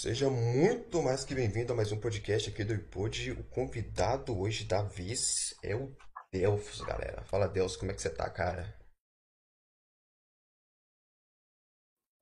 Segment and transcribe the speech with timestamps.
[0.00, 3.32] Seja muito mais que bem-vindo a mais um podcast aqui do iPod.
[3.32, 5.92] O convidado hoje da vez é o
[6.32, 7.24] Delfos, galera.
[7.24, 8.78] Fala, Delfos, como é que você tá, cara?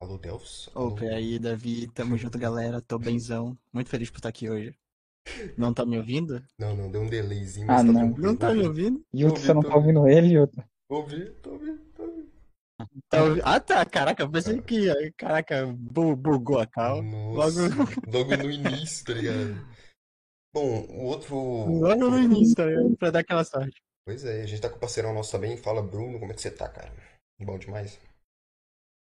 [0.01, 0.71] Alô, Delfos?
[0.73, 0.87] Alô?
[0.87, 2.81] Opa, e aí, Davi, tamo junto, galera.
[2.81, 3.55] Tô benzão.
[3.71, 4.75] Muito feliz por estar aqui hoje.
[5.55, 6.43] Não tá me ouvindo?
[6.57, 8.09] Não, não, deu um delayzinho, Ah, mas tá não.
[8.17, 9.05] Não tá me ouvindo?
[9.13, 10.63] Yuto, você não tá ouvindo ele, Yuto?
[10.89, 11.79] Ouvi, tô ouvindo,
[13.13, 17.01] ouvi- Ah, tá, caraca, eu pensei que, caraca, bu- bugou a cal.
[17.03, 17.69] Nossa, Logo,
[18.07, 19.55] logo no início, tá ligado?
[20.53, 21.35] Bom, o outro.
[21.35, 22.95] logo no início, tá ligado?
[22.97, 23.81] Pra dar aquela sorte.
[24.05, 25.57] Pois é, a gente tá com o parceirão nosso também.
[25.57, 26.91] Fala, Bruno, como é que você tá, cara?
[27.39, 27.99] Bom demais.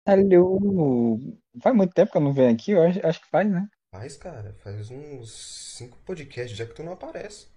[0.06, 1.18] Alô,
[1.62, 3.66] faz muito tempo que eu não venho aqui, eu acho, acho que faz, né?
[3.90, 5.30] Faz, cara, faz uns
[5.76, 7.48] cinco podcasts já que tu não aparece.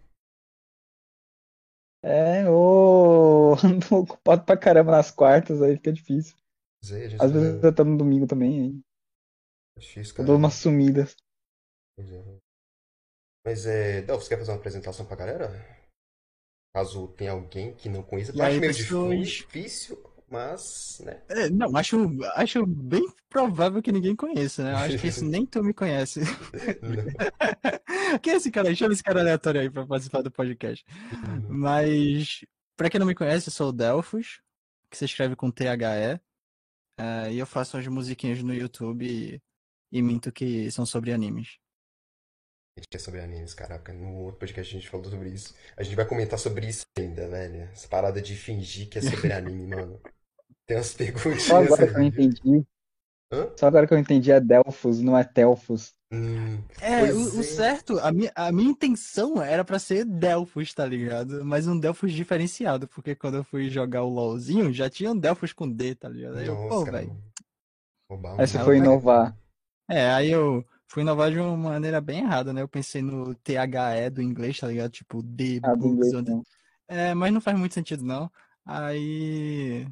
[2.09, 6.35] É, ô, ando ocupado pra caramba nas quartas, aí fica difícil.
[6.89, 8.81] É, Às vezes tá eu tô no domingo também, aí
[9.75, 10.27] é difícil, eu cara.
[10.27, 11.16] dou umas sumidas.
[11.97, 12.23] Pois é.
[13.45, 15.77] Mas é, Del, você quer fazer uma apresentação pra galera?
[16.73, 19.27] Caso tenha alguém que não conheça, eu acho meio pessoas?
[19.27, 19.97] difícil,
[20.30, 21.21] mas, né?
[21.30, 21.97] É, não, acho,
[22.36, 24.73] acho bem provável que ninguém conheça, né?
[24.75, 26.21] Acho que esse nem tu me conhece.
[28.22, 28.73] Quem é esse cara?
[28.75, 30.83] Chama esse cara aleatório aí pra participar do podcast.
[31.11, 31.50] não.
[31.50, 34.41] Mas, pra quem não me conhece, eu sou o Delfos,
[34.89, 36.19] que se escreve com T-H-E.
[36.99, 39.41] eh, e eu faço as musiquinhas no YouTube e,
[39.91, 41.58] e minto que são sobre animes.
[42.77, 43.91] A gente quer sobre animes, caraca.
[43.91, 45.55] No outro podcast a gente falou sobre isso.
[45.75, 47.64] A gente vai comentar sobre isso ainda, velho.
[47.73, 49.99] Essa parada de fingir que é sobre anime, mano.
[50.67, 52.66] Tem umas perguntinhas Só agora que eu entendi,
[53.31, 53.53] Hã?
[53.58, 55.97] só agora que eu entendi é Delfos, não é Telfos.
[56.11, 57.44] Hum, É, o, o é.
[57.44, 61.44] certo, a minha, a minha intenção era pra ser Delfos, tá ligado?
[61.44, 65.52] Mas um Delfos diferenciado, porque quando eu fui jogar o LoLzinho, já tinha um Delfos
[65.52, 66.38] com D, tá ligado?
[66.38, 67.11] Aí eu, pô, nossa, velho.
[68.09, 69.38] Um Aí você foi eu- inovar.
[69.89, 72.61] É, aí eu fui inovar de uma maneira bem errada, né?
[72.61, 74.92] Eu pensei no THE do inglês, tá ligado?
[74.92, 76.43] Tipo, D, Ah, books, inglês, onde- não.
[76.87, 78.32] É, mas não faz muito sentido, não.
[78.65, 79.86] Aí.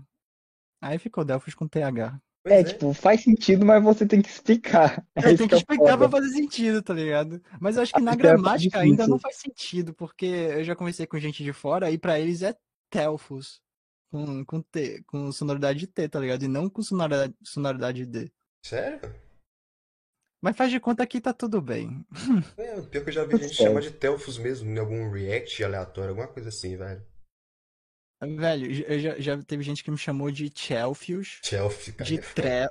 [0.81, 2.21] Aí ficou Delfos com TH.
[2.45, 5.03] Pois É, tipo, faz sentido, mas você tem que explicar.
[5.15, 7.41] É tenho que é explicar pra fazer sentido, tá ligado?
[7.59, 10.75] Mas eu acho que na Isso é gramática ainda não faz sentido, porque eu já
[10.75, 12.55] conversei com gente de fora e pra eles é
[12.91, 13.59] Telfos.
[14.11, 16.43] Com, com T, com sonoridade de T, tá ligado?
[16.43, 18.31] E não com sonoridade, sonoridade de D.
[18.63, 19.01] Sério?
[20.39, 22.05] Mas faz de conta que tá tudo bem.
[22.57, 25.61] É, pior que eu já vi Tudo gente chamar de Telfos mesmo, em algum react
[25.63, 27.03] aleatório, alguma coisa assim, velho.
[28.21, 32.09] Velho, eu já, já teve gente que me chamou de Chelfius, Chelsea, cara.
[32.09, 32.69] de Tre...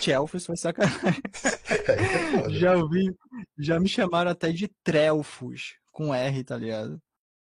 [0.00, 1.22] Chelfius foi sacanagem.
[1.88, 2.50] É.
[2.50, 3.12] Já ouvi,
[3.58, 7.00] já me chamaram até de Trelfus, com R, tá ligado?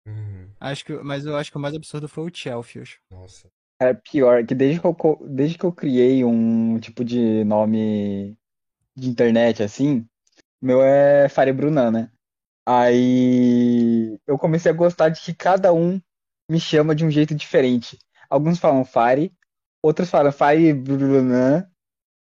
[0.06, 2.98] Hum, Acho que, mas eu acho que o mais absurdo foi o Chelfius.
[3.10, 3.48] nossa.
[3.82, 8.36] É pior, que desde que eu, desde que eu criei um tipo de nome
[8.94, 10.06] de internet assim,
[10.60, 12.10] meu é Fare Brunan, né?
[12.66, 15.98] Aí eu comecei a gostar de que cada um
[16.50, 17.98] me chama de um jeito diferente.
[18.28, 19.32] Alguns falam Fare,
[19.82, 21.66] outros falam Fare Brunan,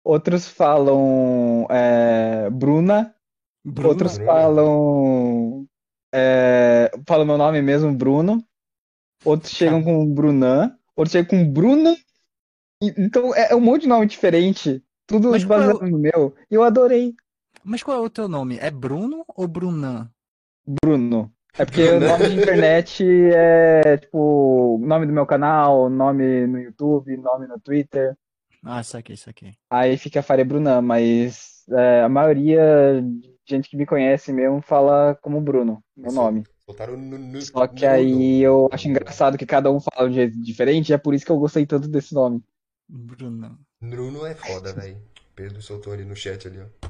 [0.03, 3.15] outros falam é, Bruna,
[3.63, 4.31] Bruno, outros Bruna.
[4.31, 5.67] falam
[6.13, 8.43] é, falam meu nome mesmo, Bruno.
[9.25, 11.95] Outros chegam com Brunan, outros chegam com Bruno.
[12.81, 15.97] Então é é um monte de nome diferente, tudo Mas qual é o- baseado no
[15.99, 16.35] meu.
[16.49, 17.13] E eu adorei
[17.63, 18.57] Mas qual é o teu nome?
[18.59, 20.09] É Bruno ou Brunan?
[20.65, 21.33] Bruno.
[21.57, 22.07] É porque o Bruno.
[22.07, 28.15] nome de internet é tipo nome do meu canal, nome no YouTube, nome no Twitter.
[28.63, 29.53] Ah, saquei, saquei.
[29.69, 35.17] Aí fica Faria Brunan, mas é, a maioria de gente que me conhece mesmo fala
[35.21, 36.43] como Bruno, meu Sol- nome.
[36.65, 40.11] Soltaram no, no, Só que no- aí eu acho engraçado que cada um fala de
[40.11, 42.41] um jeito diferente, e é por isso que eu gostei tanto desse nome.
[42.87, 43.57] Brunan.
[43.81, 44.97] Bruno é foda, velho.
[45.35, 46.89] Pedro soltou ali no chat ali, ó.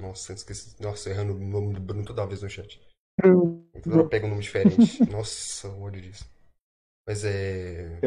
[0.00, 0.80] Nossa, esqueci.
[0.80, 2.80] Nossa, errando o nome do Bruno toda vez no chat.
[3.20, 5.02] Toda hora pega um nome diferente.
[5.10, 6.28] Nossa, o olho disso.
[7.06, 8.00] Mas é.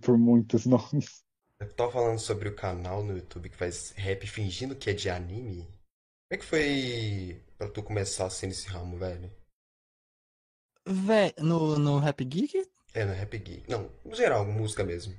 [0.00, 1.24] Por muitos nomes.
[1.60, 5.08] Eu tava falando sobre o canal no YouTube que faz rap fingindo que é de
[5.08, 5.62] anime.
[5.62, 9.30] Como é que foi pra tu começar assim nesse ramo, velho?
[10.86, 12.68] Vé, no, no Rap Geek?
[12.92, 13.70] É, no Rap Geek.
[13.70, 15.16] Não, no geral, música mesmo.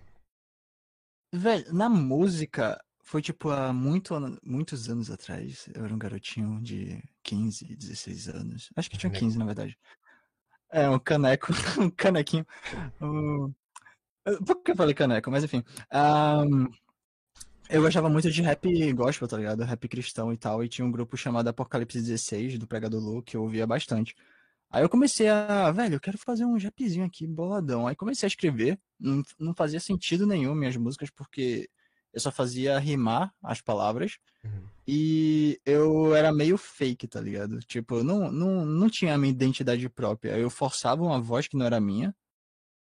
[1.34, 4.14] Velho, na música, foi tipo há muito,
[4.44, 5.70] muitos anos atrás.
[5.76, 8.70] Eu era um garotinho de 15, 16 anos.
[8.76, 9.26] Acho que tinha Caneco.
[9.26, 9.78] 15, na verdade.
[10.72, 12.46] É, um caneco, um canequinho.
[13.02, 13.54] Um...
[14.46, 15.30] Por que eu falei caneco?
[15.30, 15.64] Mas enfim.
[15.92, 16.68] Ahn,
[17.70, 19.64] Eu gostava muito de rap gospel, tá ligado?
[19.64, 20.64] Rap cristão e tal.
[20.64, 24.16] E tinha um grupo chamado Apocalipse 16, do Pregador Lu, que eu ouvia bastante.
[24.70, 27.88] Aí eu comecei a, velho, eu quero fazer um rapzinho aqui, boladão.
[27.88, 28.80] Aí comecei a escrever.
[29.00, 31.70] Não, não fazia sentido nenhum minhas músicas, porque
[32.14, 34.18] eu só fazia rimar as palavras.
[34.44, 34.64] Uhum.
[34.88, 37.60] E eu era meio fake, tá ligado?
[37.60, 40.38] Tipo, não, não, não tinha a minha identidade própria.
[40.38, 42.14] Eu forçava uma voz que não era minha.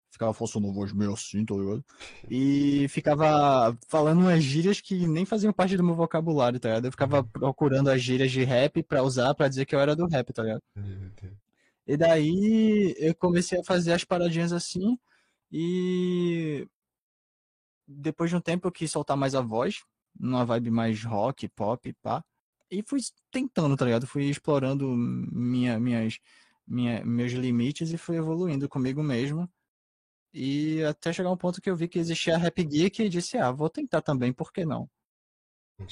[0.10, 1.86] Ficava forçando uma voz meio assim, tá ligado?
[2.30, 6.86] E ficava falando umas gírias que nem faziam parte do meu vocabulário, tá ligado?
[6.86, 10.08] Eu ficava procurando as gírias de rap pra usar pra dizer que eu era do
[10.08, 10.62] rap, tá ligado?
[11.88, 14.98] E daí eu comecei a fazer as paradinhas assim.
[15.52, 16.68] E
[17.98, 19.84] depois de um tempo eu quis soltar mais a voz
[20.20, 22.24] numa vibe mais rock, pop, pá.
[22.70, 23.00] E fui
[23.32, 24.08] tentando, tá ligado?
[24.08, 26.20] Fui explorando minha, minhas,
[26.66, 29.50] minha, meus limites e fui evoluindo comigo mesmo.
[30.34, 33.38] E até chegar um ponto que eu vi que existia a Rap Geek e disse,
[33.38, 34.90] ah, vou tentar também, por que não?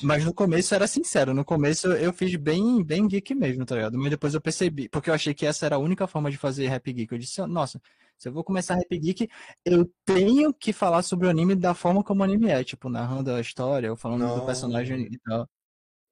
[0.04, 3.98] Mas no começo era sincero, no começo eu fiz bem, bem geek mesmo, tá ligado?
[3.98, 6.68] Mas depois eu percebi, porque eu achei que essa era a única forma de fazer
[6.68, 7.12] Rap Geek.
[7.12, 7.82] Eu disse, nossa,
[8.20, 9.30] se eu vou começar Rap Geek,
[9.66, 13.32] eu tenho que falar sobre o anime da forma como o anime é, tipo, narrando
[13.32, 14.40] a história, ou falando Não.
[14.40, 15.50] do personagem e tal.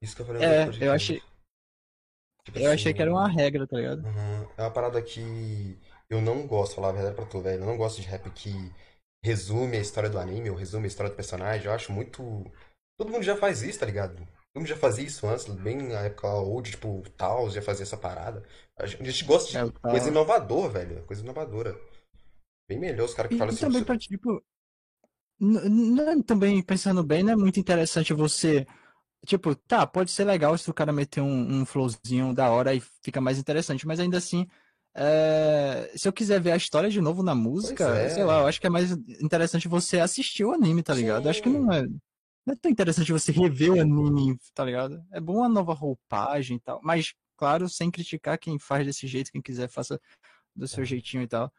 [0.02, 1.22] Isso que eu falei É, eu achei,
[2.48, 4.06] Tipo eu achei assim, que era uma regra, tá ligado?
[4.06, 4.48] Uhum.
[4.58, 5.78] É uma parada que
[6.10, 7.62] eu não gosto, falar a verdade pra tu, velho.
[7.62, 8.54] Eu não gosto de rap que
[9.22, 11.66] resume a história do anime ou resume a história do personagem.
[11.66, 12.50] Eu acho muito.
[12.98, 14.16] Todo mundo já faz isso, tá ligado?
[14.16, 17.98] Todo mundo já fazia isso antes, bem na época old, tipo, Taos já fazia essa
[17.98, 18.42] parada.
[18.80, 21.04] A gente a gosta de É, coisa inovadora, velho.
[21.04, 21.78] Coisa inovadora.
[22.68, 23.64] Bem melhor os caras que E, falam e assim.
[23.64, 24.42] também pra, tipo,
[26.26, 28.66] também pensando bem, não é muito interessante você
[29.26, 32.82] Tipo, tá, pode ser legal se o cara meter um, um flowzinho da hora e
[33.04, 34.48] fica mais interessante, mas ainda assim,
[34.96, 38.10] é, se eu quiser ver a história de novo na música, é.
[38.10, 38.92] sei lá, eu acho que é mais
[39.22, 41.26] interessante você assistir o anime, tá ligado?
[41.28, 41.84] Eu acho que não é,
[42.46, 45.04] não é tão interessante você rever o anime, tá ligado?
[45.12, 49.32] É bom uma nova roupagem e tal, mas, claro, sem criticar quem faz desse jeito,
[49.32, 50.00] quem quiser faça
[50.56, 51.52] do seu jeitinho e tal.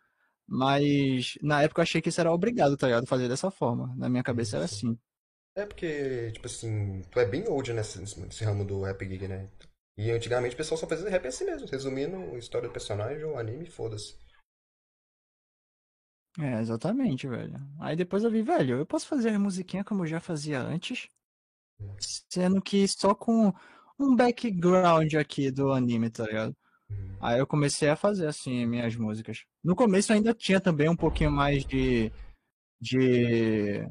[0.48, 3.06] Mas na época eu achei que isso era obrigado, tá ligado?
[3.06, 3.94] Fazer dessa forma.
[3.96, 4.98] Na minha cabeça era assim.
[5.54, 9.48] É porque, tipo assim, tu é bem old nesse, nesse ramo do rap geek, né?
[9.96, 13.36] E antigamente o pessoal só fazia rap assim mesmo, resumindo a história do personagem ou
[13.36, 14.16] anime, foda-se.
[16.38, 17.56] É, exatamente, velho.
[17.80, 21.08] Aí depois eu vi, velho, eu posso fazer a musiquinha como eu já fazia antes,
[22.30, 23.52] sendo que só com
[23.98, 26.56] um background aqui do anime, tá ligado?
[26.90, 27.16] Uhum.
[27.20, 29.44] Aí eu comecei a fazer assim minhas músicas.
[29.62, 32.10] No começo ainda tinha também um pouquinho mais de,
[32.80, 33.86] de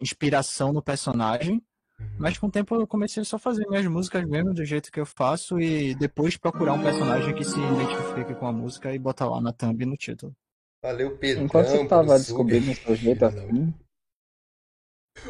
[0.00, 1.62] inspiração no personagem,
[2.00, 2.06] Uhum.
[2.18, 4.98] mas com o tempo eu comecei só a fazer minhas músicas mesmo do jeito que
[4.98, 9.28] eu faço e depois procurar um personagem que se identifique com a música e botar
[9.28, 10.34] lá na thumb e no título.
[10.82, 13.72] Valeu, Pedrão, Enquanto você tava descobrindo o seu jeito assim.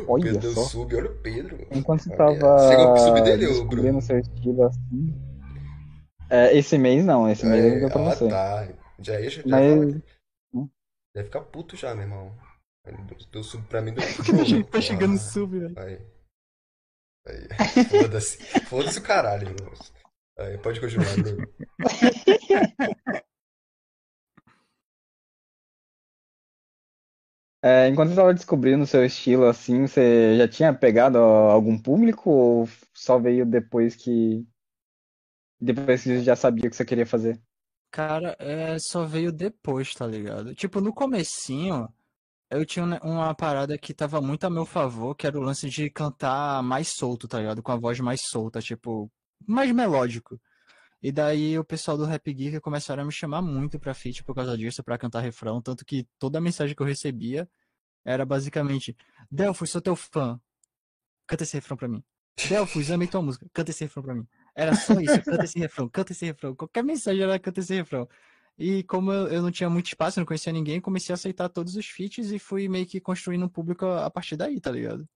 [0.08, 0.60] Olha Pedro só.
[0.62, 1.66] sub, olha o Pedro.
[1.70, 3.98] Enquanto você tava Chegou pro sub dele, descobrindo Bruno.
[3.98, 5.31] o seu estilo assim.
[6.32, 8.28] É, esse mês não, esse mês eu É, deu pra ah, você.
[8.28, 8.68] tá.
[9.00, 10.02] Já ia, já Mas-
[11.14, 12.34] Deve ficar puto já, meu irmão.
[12.86, 14.02] Ele deu- Deu sub pra mim, deu
[14.64, 14.64] sub.
[14.64, 15.78] tá chegando Ah, sub, velho.
[15.78, 15.98] Aí.
[17.26, 17.84] Aí.
[17.84, 18.38] Foda-se.
[18.66, 19.72] Foda-se o caralho, irmão.
[20.38, 21.46] Aí, pode continuar, Bruno.
[27.64, 32.28] É, enquanto você tava descobrindo o seu estilo assim, você já tinha pegado algum público
[32.28, 34.44] ou só veio depois que
[35.62, 37.40] depois que você já sabia o que você queria fazer?
[37.90, 40.54] Cara, é, só veio depois, tá ligado?
[40.54, 41.88] Tipo, no comecinho,
[42.50, 45.90] eu tinha uma- parada que tava muito a meu favor, que era o lance de
[45.90, 47.62] cantar mais solto, tá ligado?
[47.62, 49.10] Com a voz mais solta, tipo,
[49.46, 50.40] mais melódico.
[51.02, 54.34] E daí o pessoal do Rap Geek começaram a me chamar muito pra feat por
[54.34, 57.48] causa disso, pra cantar refrão, tanto que toda a mensagem que eu recebia
[58.04, 58.96] era basicamente:
[59.30, 60.40] Delfos, sou teu fã,
[61.26, 62.02] canta esse refrão pra mim.
[62.48, 64.26] Delfos, amei tua música, canta esse refrão pra mim.
[64.54, 66.54] Era só isso, canta esse refrão, canta esse refrão.
[66.54, 68.08] Qualquer mensagem era canta esse refrão.
[68.58, 71.48] E como eu, eu não tinha muito espaço, eu não conhecia ninguém, comecei a aceitar
[71.48, 74.70] todos os feats e fui meio que construindo um público a a partir daí, tá
[74.70, 75.08] ligado?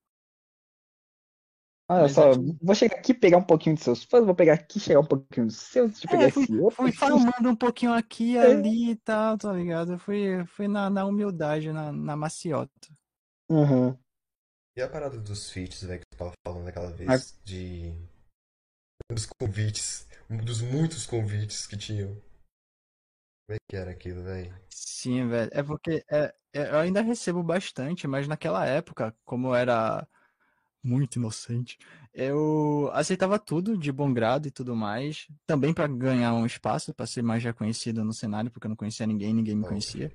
[1.89, 4.55] Olha Mas só, aqui- vou chegar aqui pegar um pouquinho dos seus fãs, vou pegar
[4.55, 6.77] aqui chegar um pouquinho dos seus, deixa eu pegar É, fui, esse outro.
[6.77, 8.53] fui farmando um pouquinho aqui e É.
[8.53, 9.97] ali e tal, tá ligado?
[9.99, 12.73] Fui, fui na, na humildade, na, na maciota.
[13.49, 13.97] Uhum.
[14.77, 17.95] E a parada dos feats, velho, que tu tava falando naquela vez, Mas- de...
[19.11, 22.15] Dos convites, um dos muitos convites que tinham.
[23.47, 24.53] Como é que era aquilo, velho?
[24.69, 25.51] Sim, velho.
[25.53, 30.07] É porque é, é, eu ainda recebo bastante, mas naquela época, como eu era
[30.83, 31.79] muito inocente,
[32.13, 35.29] eu aceitava tudo de bom grado e tudo mais.
[35.47, 39.07] Também pra ganhar um espaço, pra ser mais reconhecido no cenário, porque eu não conhecia
[39.07, 40.13] ninguém, ninguém me conhecia.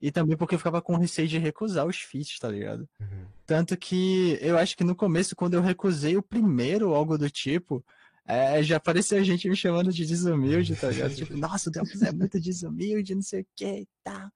[0.00, 2.88] E também porque eu ficava com receio de recusar os feats, tá ligado?
[3.00, 3.26] Uhum.
[3.46, 7.30] Tanto que eu acho que no começo, quando eu recusei o primeiro, ou algo do
[7.30, 7.84] tipo,
[8.26, 11.14] é, já apareceu gente me chamando de desumilde, tá ligado?
[11.14, 14.30] Tipo, nossa, o Delphos é muito desumilde, não sei o que e tal.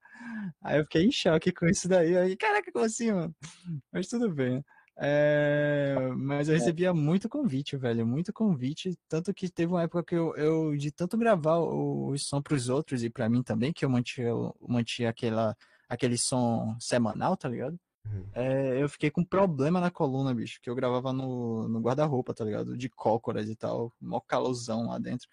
[0.61, 2.15] Aí eu fiquei em choque com isso daí.
[2.15, 3.35] Aí, caraca, como assim, mano?
[3.91, 4.63] Mas tudo bem.
[5.01, 8.97] É, mas eu recebia muito convite, velho, muito convite.
[9.07, 12.69] Tanto que teve uma época que eu, eu de tanto gravar o, o som pros
[12.69, 15.55] outros e pra mim também, que eu mantinha, eu mantinha aquela,
[15.87, 17.79] aquele som semanal, tá ligado?
[18.05, 18.29] Uhum.
[18.33, 22.43] É, eu fiquei com problema na coluna, bicho, que eu gravava no, no guarda-roupa, tá
[22.45, 22.77] ligado?
[22.77, 25.27] De cócoras e tal, mó calorzão lá dentro.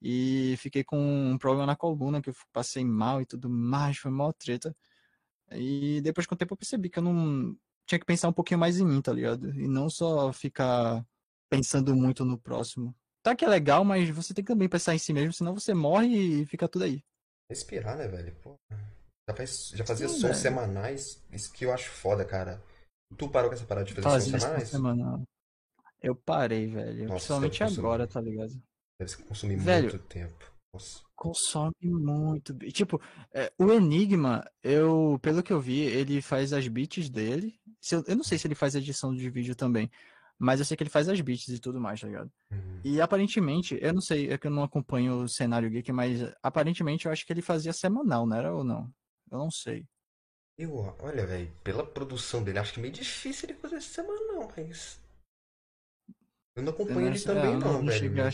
[0.00, 4.10] E fiquei com um problema na coluna, que eu passei mal e tudo mais, foi
[4.10, 4.74] mó treta.
[5.52, 8.60] E depois com o tempo eu percebi que eu não tinha que pensar um pouquinho
[8.60, 9.54] mais em mim, tá ligado?
[9.54, 11.06] E não só ficar
[11.48, 12.94] pensando muito no próximo.
[13.22, 15.72] Tá que é legal, mas você tem que também pensar em si mesmo, senão você
[15.72, 17.04] morre e fica tudo aí.
[17.48, 18.34] Respirar, né, velho?
[18.42, 18.58] Pô,
[19.32, 20.34] já, faz, já fazia Sim, sons velho.
[20.36, 22.62] semanais, isso que eu acho foda, cara.
[23.16, 24.68] Tu parou com essa parada de fazer Fazer sons semanais?
[24.68, 25.22] semana.
[26.00, 27.08] Eu parei, velho.
[27.08, 28.52] Nossa, Principalmente agora, tá ligado?
[28.98, 29.90] Deve consumir Velho.
[29.90, 30.52] muito tempo.
[30.72, 31.00] Nossa.
[31.14, 32.54] Consome muito.
[32.72, 33.00] Tipo,
[33.32, 37.54] é, o Enigma, eu, pelo que eu vi, ele faz as beats dele.
[37.90, 39.90] Eu, eu não sei se ele faz edição de vídeo também,
[40.38, 42.30] mas eu sei que ele faz as beats e tudo mais, tá ligado?
[42.50, 42.80] Uhum.
[42.82, 47.06] E aparentemente, eu não sei, é que eu não acompanho o cenário geek, mas aparentemente
[47.06, 48.90] eu acho que ele fazia semanal, não era ou não?
[49.32, 49.86] Eu não sei.
[50.58, 54.52] Eu, olha, velho, pela produção dele, acho que é meio difícil ele fazer esse semanal,
[54.56, 55.00] mas.
[56.54, 58.30] Eu não acompanho ele é, também, não, não velho.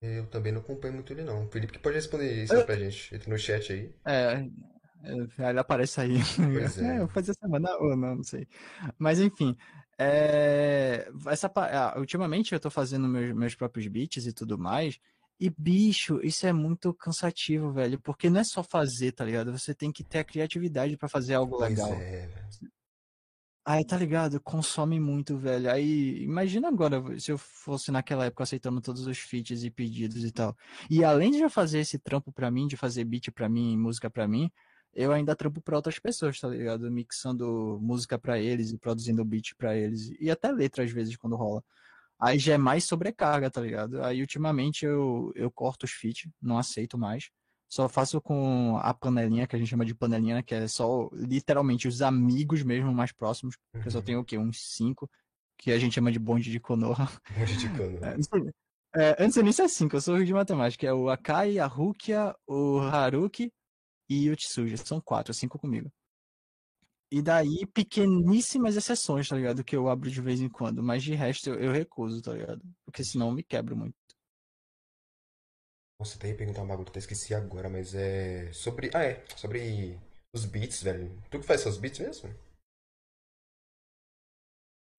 [0.00, 1.46] Eu também não acompanho muito ele, não.
[1.46, 3.14] O Felipe que pode responder isso Eu- pra gente.
[3.14, 3.90] Entra no chat aí.
[4.04, 4.44] É,
[5.02, 6.18] é, ele aparece aí.
[6.36, 6.96] Pois é.
[6.96, 8.46] É, eu fazia semanal ou não, não sei.
[8.98, 9.56] Mas enfim,
[9.98, 15.00] é, essa, ah, ultimamente eu tô fazendo meus, meus próprios beats e tudo mais.
[15.40, 18.00] E, bicho, isso é muito cansativo, velho.
[18.00, 19.56] Porque não é só fazer, tá ligado?
[19.56, 21.92] Você tem que ter a criatividade pra fazer algo Pois legal.
[21.92, 22.28] é.
[23.64, 24.40] Aí, tá ligado?
[24.40, 25.70] Consome muito, velho.
[25.70, 30.32] Aí, imagina agora se eu fosse naquela época aceitando todos os feats e pedidos e
[30.32, 30.56] tal.
[30.90, 34.08] E além de já fazer esse trampo pra mim, de fazer beat pra mim, música
[34.08, 34.50] pra mim,
[34.94, 36.90] eu ainda trampo pra outras pessoas, tá ligado?
[36.90, 40.10] Mixando música pra eles e produzindo beat pra eles.
[40.18, 41.62] E até letra às vezes quando rola.
[42.20, 44.02] Aí já é mais sobrecarga, tá ligado?
[44.02, 47.30] Aí ultimamente eu, eu corto os feats, não aceito mais.
[47.70, 50.42] Só faço com a panelinha, que a gente chama de panelinha, né?
[50.42, 53.56] que é só literalmente os amigos mesmo mais próximos.
[53.80, 54.04] que Eu só Uhum.
[54.04, 54.38] tenho o quê?
[54.38, 55.08] Uns cinco,
[55.58, 56.96] que a gente chama de bonde de Konoha.
[57.36, 57.98] Monte de cano.
[58.02, 58.50] É, sei-
[58.96, 60.86] é, antes disso é cinco, eu sou ruim de matemática.
[60.86, 63.52] É o Akai, a Rukia, o Haruki
[64.08, 64.78] e o Tsuji.
[64.78, 65.92] São quatro, cinco comigo.
[67.10, 69.64] E daí, pequeníssimas exceções, tá ligado?
[69.64, 70.82] Que eu abro de vez em quando.
[70.82, 72.62] Mas de resto eu, eu recuso, tá ligado?
[72.84, 73.96] Porque senão eu me quebro muito.
[76.00, 78.52] Nossa, até ia perguntar uma bagulho que eu até esqueci agora, mas é.
[78.52, 78.90] Sobre.
[78.94, 79.24] Ah, é.
[79.36, 79.98] Sobre
[80.34, 81.10] os beats, velho.
[81.30, 82.28] Tu que faz seus beats mesmo?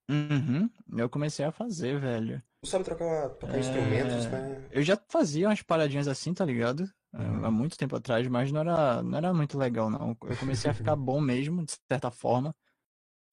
[0.10, 2.42] Uhum, eu comecei a fazer, velho.
[2.62, 4.68] Tu sabe trocar, tocar É, instrumentos, né?
[4.72, 6.84] Eu já fazia umas paradinhas assim, tá ligado?
[7.14, 7.46] É, Uhum.
[7.46, 10.16] Há muito tempo atrás, mas não era, não era muito legal, não.
[10.24, 12.56] Eu comecei a ficar bom mesmo, de certa forma,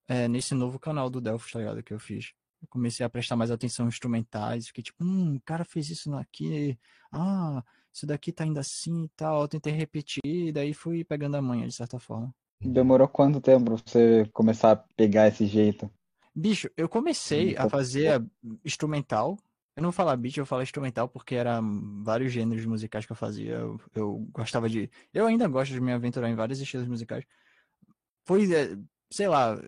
[0.09, 1.83] é, nesse novo canal do Delphi, tá ligado?
[1.83, 2.33] Que eu fiz.
[2.63, 6.13] Eu comecei a prestar mais atenção em instrumentais, fiquei tipo, hum, o cara fez isso
[6.15, 6.79] aqui,
[7.13, 9.43] ah, isso daqui tá indo assim e tal.
[9.43, 12.35] Eu tentei repetir, e daí fui pegando a manha, de certa forma.
[12.61, 15.91] Demorou quanto tempo pra você começar a pegar esse jeito?
[16.35, 18.25] Bicho, eu comecei a Então, fazer
[18.65, 19.39] instrumental.
[19.77, 23.13] Eu não vou falar beat, eu vou falar instrumental porque eram vários gêneros musicais que
[23.13, 23.57] eu fazia.
[23.57, 24.91] Eu, eu gostava de.
[25.13, 27.27] Eu ainda gosto de me aventurar em vários estilos musicais.
[28.25, 28.75] Foi, é,
[29.11, 29.61] sei lá.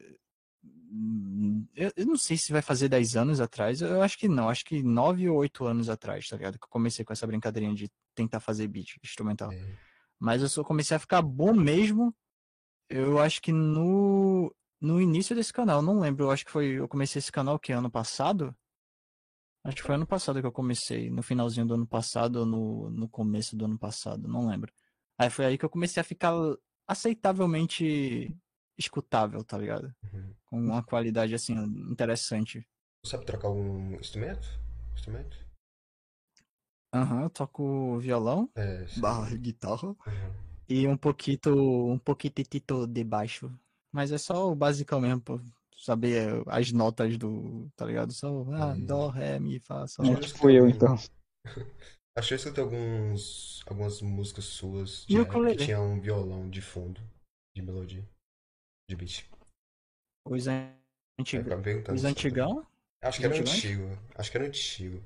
[1.77, 3.83] Eu, eu não sei se vai fazer 10 anos atrás.
[3.83, 4.49] Eu acho que não.
[4.49, 6.59] Acho que 9 ou 8 anos atrás, tá ligado?
[6.59, 9.53] Que eu comecei com essa brincadeirinha de tentar fazer beat instrumental.
[9.53, 9.77] É.
[10.19, 12.17] Mas eu só comecei a ficar bom mesmo.
[12.89, 14.51] Eu acho que no,
[14.81, 16.25] no início desse canal, não lembro.
[16.25, 16.69] Eu acho que foi.
[16.69, 18.57] Eu comecei esse canal que ano passado?
[19.65, 21.11] Acho que foi ano passado que eu comecei.
[21.11, 24.73] No finalzinho do ano passado ou no, no começo do ano passado, não lembro.
[25.19, 26.33] Aí foi aí que eu comecei a ficar
[26.87, 28.35] aceitavelmente
[28.79, 29.95] escutável, tá ligado?
[30.13, 30.35] Uhum.
[30.47, 31.55] Com uma qualidade assim
[31.91, 32.67] interessante.
[33.03, 34.49] Tu sabe trocar algum instrumento?
[34.95, 35.37] Instrumento?
[36.95, 38.87] Aham, eu toco violão, É.
[38.97, 39.89] barra guitarra.
[39.89, 40.35] Uhum.
[40.69, 43.53] E um pouquinho, um pouquitito de baixo.
[43.91, 45.41] Mas é só o basicão mesmo, pô.
[45.79, 48.13] Saber as notas do, tá ligado?
[48.13, 48.85] Só, ah, Hum.
[48.85, 50.05] dó, ré, mi, fá, sol.
[50.07, 50.95] Eu É tipo eu, algum- então.
[52.17, 56.01] Acho que eu escutei alguns, algumas músicas suas de E o rap que tinha um
[56.01, 57.01] violão de fundo,
[57.55, 58.05] de melodia,
[58.91, 59.25] de beat.
[60.27, 61.55] Os antigos.
[61.95, 62.67] Os antigão?
[63.01, 63.99] Acho que era Os antigo.
[64.17, 65.05] Acho que era antigo.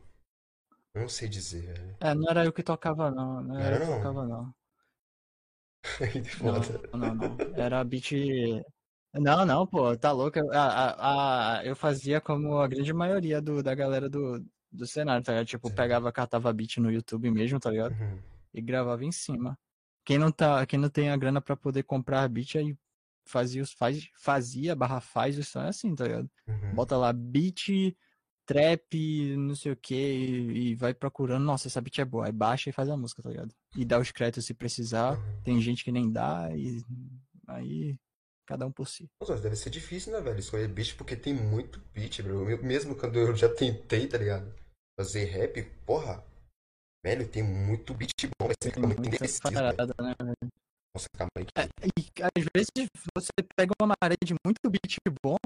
[0.95, 1.97] Eu não sei dizer, velho.
[2.01, 3.43] É, não era eu que tocava, não.
[3.43, 3.97] Não era Era eu que não?
[3.99, 4.55] tocava, não.
[6.43, 6.89] Não, foda.
[6.97, 7.37] não, não.
[7.57, 8.13] Era beat.
[9.15, 10.39] Não, não, pô, tá louco.
[10.53, 15.23] A, a, a- eu fazia como a grande maioria do, da galera do, do cenário,
[15.25, 15.47] tá ligado?
[15.47, 15.75] Tipo, Sim.
[15.75, 17.93] pegava, catava beat no YouTube mesmo, tá ligado?
[17.93, 18.19] Uhum.
[18.55, 19.59] E gravava em cima.
[20.05, 22.77] Quem não tá, quem não tem a grana pra poder comprar beat, aí
[23.25, 26.31] fazia, os, faz, fazia barra faz o som é assim, tá ligado?
[26.49, 26.75] Uhum.
[26.75, 27.95] Bota lá beat,
[28.47, 32.27] trap, não sei o que, e, vai procurando, nossa, essa beat é boa.
[32.27, 33.55] Aí baixa e faz a música, tá ligado?
[33.77, 35.19] E dá os créditos se precisar.
[35.19, 35.43] Uhum.
[35.45, 36.83] Tem gente que nem dá, e
[37.47, 37.97] aí
[38.53, 39.09] cada um por si.
[39.21, 40.39] Nossa, deve ser difícil, né, velho?
[40.39, 42.51] Escolher beat porque tem muito beat, bro.
[42.51, 44.53] Eu, mesmo quando eu já tentei, tá ligado?
[44.99, 46.23] Fazer rap, porra.
[47.05, 50.15] Velho, tem muito beat bom, mas Tem muito indeciso, parada, né?
[50.21, 50.53] velho?
[50.95, 51.47] Nossa, calma aí.
[51.57, 55.39] É, e às vezes você pega uma maré de muito beat bom,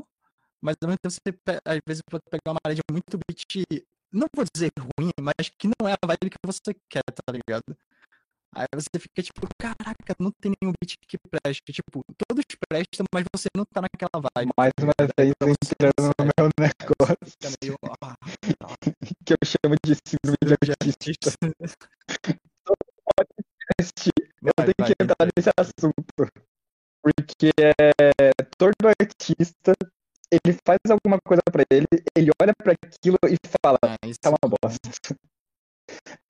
[0.61, 3.65] mas ao mesmo tempo você às vezes pode pegar uma maré de muito beat,
[4.13, 7.77] não vou dizer ruim, mas que não é a vibe que você quer, tá ligado?
[8.57, 11.75] Aí você fica tipo, caraca, não tem nenhum beat que preste.
[11.75, 14.51] Tipo, todos prestam, mas você não tá naquela vibe.
[14.57, 17.77] Mais uma vez você entrando no meu negócio Fica meio.
[18.01, 18.17] Ah,
[19.27, 21.31] que eu chamo de síndrome de artista.
[21.37, 21.79] artista.
[24.41, 26.33] Eu Vai, tenho vai, que entrar nesse assunto.
[27.03, 29.75] Porque é, todo artista,
[30.33, 31.87] ele faz alguma coisa pra ele,
[32.17, 34.89] ele olha pra aquilo e fala, Ah, isso tá uma bosta.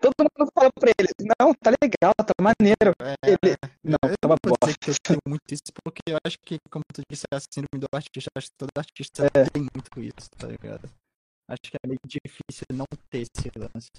[0.00, 1.08] Todo mundo fala pra ele,
[1.40, 2.92] não, tá legal, tá maneiro.
[3.00, 4.36] é- Ele, não, eu tá uma
[4.78, 7.80] que eu tenho muito isso, porque eu acho que, como tu disse, é a síndrome
[7.80, 8.30] do artista.
[8.36, 9.50] Acho que todo artista É.
[9.50, 10.88] tem muito isso, tá ligado?
[11.48, 13.90] Acho que é meio difícil não ter esse lance.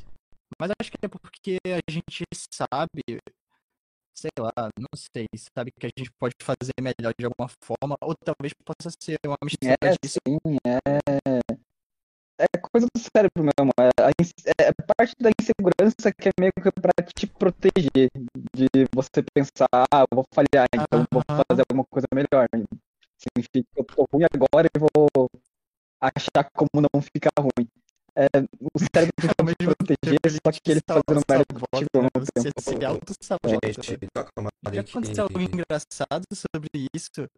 [0.60, 3.04] Mas acho que é porque a gente sabe,
[4.16, 8.16] sei lá, não sei, sabe que a gente pode fazer melhor de alguma forma, ou
[8.16, 10.20] talvez possa ser uma mistura É, disso.
[10.26, 11.17] sim, é.
[12.40, 13.72] É coisa do cérebro mesmo.
[13.80, 18.10] É, ins- é parte da insegurança que é meio que pra te proteger.
[18.56, 22.48] De você pensar, ah, eu vou falhar, então eu vou fazer alguma coisa melhor.
[23.18, 25.30] Significa que eu tô ruim agora e vou
[26.02, 27.68] achar como não ficar ruim.
[28.16, 28.26] É,
[28.74, 32.10] o cérebro tenta mesmo proteger, só que ele fazendo merda contigo ao né?
[32.16, 32.62] mesmo Você tempo.
[32.62, 33.84] se auto-sabota.
[34.74, 37.30] Já aconteceu algo engraçado sobre isso,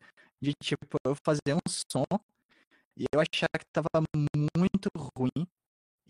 [0.42, 2.06] de tipo, eu fazer um som
[3.00, 3.88] e eu achar que tava
[4.58, 5.48] muito ruim.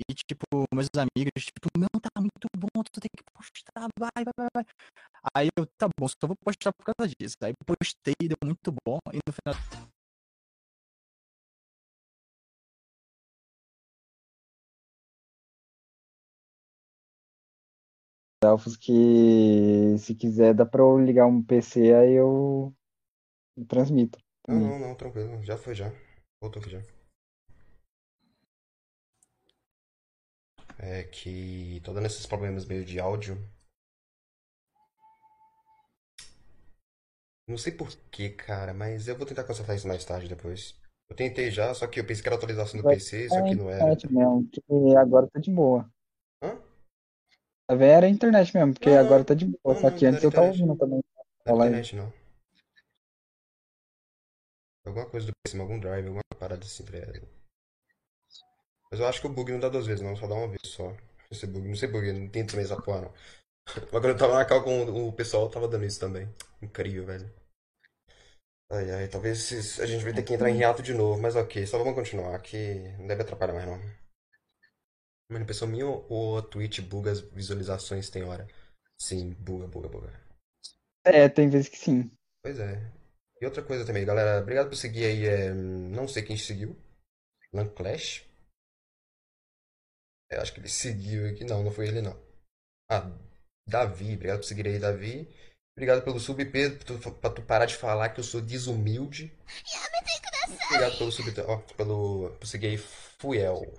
[0.10, 4.34] E, tipo, meus amigos, tipo, não, tá muito bom, tu tem que postar, vai, vai,
[4.38, 4.66] vai, vai.
[5.36, 7.36] Aí eu, tá bom, só vou postar por causa disso.
[7.44, 9.90] Aí postei, deu muito bom, e no final.
[18.42, 22.74] Delfos que se quiser dá pra eu ligar um PC aí eu,
[23.58, 24.18] eu transmito.
[24.48, 24.80] Não, também.
[24.80, 25.44] não, não, tranquilo.
[25.44, 25.92] Já foi, já.
[26.42, 26.82] Voltou já.
[30.78, 33.38] É que tô dando esses problemas meio de áudio.
[37.48, 40.76] Não sei por que, cara, mas eu vou tentar consertar isso mais tarde depois.
[41.10, 43.56] Eu tentei já, só que eu pensei que era atualização do Vai PC, só que
[43.56, 43.84] não era.
[43.84, 44.62] internet mesmo, que
[44.96, 45.90] agora tá de boa.
[46.42, 46.58] Hã?
[47.68, 49.00] A ver era a internet mesmo, porque Não, não.
[49.00, 49.76] agora tá de boa.
[49.76, 50.62] Não, Só não, que não antes era eu tava internet.
[50.62, 51.02] ouvindo também.
[51.46, 51.70] Não é Falar aí.
[51.70, 52.14] internet, não.
[54.86, 57.28] Alguma coisa do PC, algum drive, alguma parada assim, tá ligado?
[58.92, 60.62] Mas eu acho que o bug não dá duas vezes, não, só dá uma vez
[60.66, 60.96] só.
[61.32, 63.14] Esse bug, não sei bug, não tento também essa porra, não.
[63.68, 66.28] Mas quando eu tava na cal com o pessoal, tava dando isso também.
[66.62, 67.32] Incrível, velho.
[68.72, 71.66] Ai, ai, talvez a gente vai ter que entrar em hiato de novo, mas ok,
[71.66, 73.80] só vamos continuar, que não deve atrapalhar mais, não.
[75.32, 78.48] Mano, pessoa minha ou a Twitch buga as visualizações tem hora?
[79.02, 80.14] Sim, buga, buga, buga.
[81.04, 82.12] É, tem vezes que sim.
[82.44, 82.99] Pois é.
[83.42, 86.76] E outra coisa também, galera, obrigado por seguir aí, é, não sei quem seguiu.
[87.54, 88.26] Lanclash?
[90.30, 91.44] É, acho que ele seguiu aqui.
[91.44, 92.16] Não, não foi ele não.
[92.90, 93.10] Ah,
[93.68, 95.28] Davi, obrigado por seguir aí, Davi.
[95.76, 99.32] Obrigado pelo sub, Pedro, pra tu, pra tu parar de falar que eu sou desumilde.
[100.66, 103.74] Obrigado pelo sub, ó, pelo, por seguir aí, Fuel.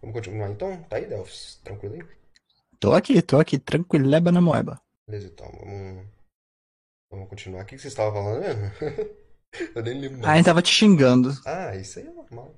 [0.00, 0.82] Vamos continuar então?
[0.84, 1.60] Tá aí, Delphs?
[1.64, 2.02] Tranquilo aí?
[2.78, 4.80] Tô aqui, tô aqui, tranquileba na moeba.
[5.06, 6.06] Beleza, então, vamos,
[7.10, 7.62] vamos continuar.
[7.62, 8.62] O que você estava falando mesmo?
[9.74, 11.30] Eu nem lembro Ah, ele tava te xingando.
[11.44, 12.54] Ah, isso aí é normal.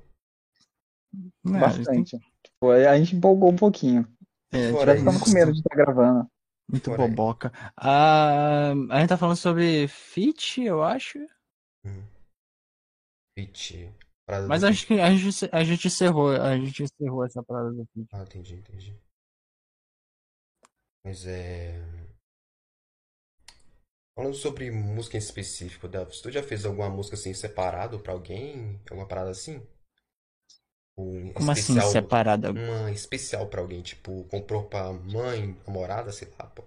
[1.47, 2.19] É, Bastante.
[2.43, 4.07] Tipo, a gente empolgou um pouquinho.
[4.53, 5.35] É, Fora tipo, ficamos com isso.
[5.35, 6.31] medo de estar gravando.
[6.71, 7.53] Muito Fora boboca.
[7.77, 11.19] Ah, a gente tá falando sobre fit, eu acho.
[11.85, 12.05] Hum.
[13.39, 13.91] Fit.
[14.27, 14.89] Parada Mas acho fit.
[14.95, 18.09] que a gente, a gente encerrou, a gente encerrou essa parada do fit.
[18.13, 18.97] Ah, entendi, entendi.
[21.05, 21.81] Mas é.
[24.15, 28.81] Falando sobre música em específico, Davi, tu já fez alguma música assim separado pra alguém?
[28.91, 29.61] Alguma parada assim?
[30.97, 32.55] Um Como assim, especial, separada?
[32.55, 36.63] uma especial pra alguém, tipo, comprou pra mãe, namorada, sei lá, pô.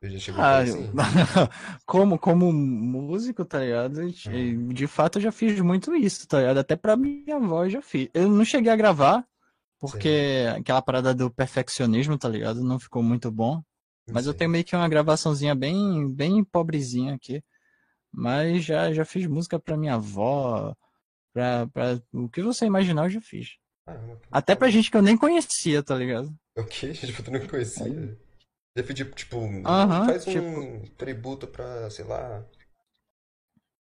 [0.00, 0.92] Tu já chegou a Ah, fazer assim?
[1.86, 4.10] como, como músico, tá ligado?
[4.12, 6.58] De, de fato, eu já fiz muito isso, tá ligado?
[6.58, 8.08] Até pra minha avó eu já fiz.
[8.14, 9.26] Eu não cheguei a gravar,
[9.78, 12.64] porque aquela parada do perfeccionismo, tá ligado?
[12.64, 13.62] Não ficou muito bom.
[14.12, 17.42] Mas eu tenho meio que uma gravaçãozinha bem, bem pobrezinha aqui.
[18.12, 20.74] Mas já, já fiz música pra minha avó,
[21.32, 23.56] pra, pra o que você imaginar eu já fiz.
[23.84, 26.34] Caramba, que Até pra gente que eu nem conhecia, tá ligado?
[26.56, 26.92] O quê?
[26.94, 28.18] Tipo, tu não conhecia?
[28.76, 32.44] Já pedi, tipo, Aham, faz tipo- um tributo pra, sei lá.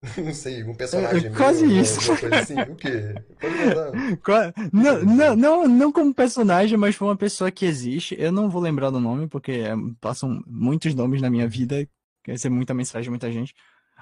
[0.16, 2.00] Não sei, um personagem É, quase meu, isso.
[2.00, 2.60] alguma coisa assim.
[2.60, 3.14] O quê?
[4.72, 8.16] Não, não, não, não como personagem, mas foi uma pessoa que existe.
[8.18, 11.86] Eu não vou lembrar do nome, porque é, passam muitos nomes na minha vida.
[12.24, 13.54] Quer ser muita mensagem de muita gente.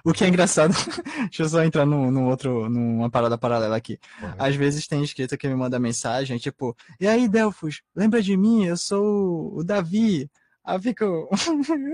[0.04, 0.72] O que é engraçado.
[1.28, 3.98] Deixa eu só entrar num, num outro, numa parada paralela aqui.
[4.38, 8.64] Às vezes tem escrito que me manda mensagem, tipo, e aí, Delfos, lembra de mim?
[8.64, 10.30] Eu sou o Davi.
[10.64, 11.28] Aí fica, eu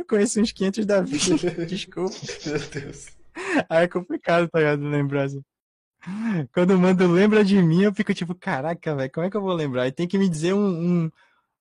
[0.09, 1.19] conheço uns 500 Davi.
[1.67, 2.15] Desculpa.
[2.47, 3.24] Meu Deus.
[3.69, 4.83] Aí é complicado, tá ligado?
[4.89, 5.43] Lembrar assim.
[6.53, 9.55] Quando manda lembra de mim, eu fico tipo, caraca, velho, como é que eu vou
[9.55, 9.87] lembrar?
[9.87, 11.11] E tem que me dizer um, um-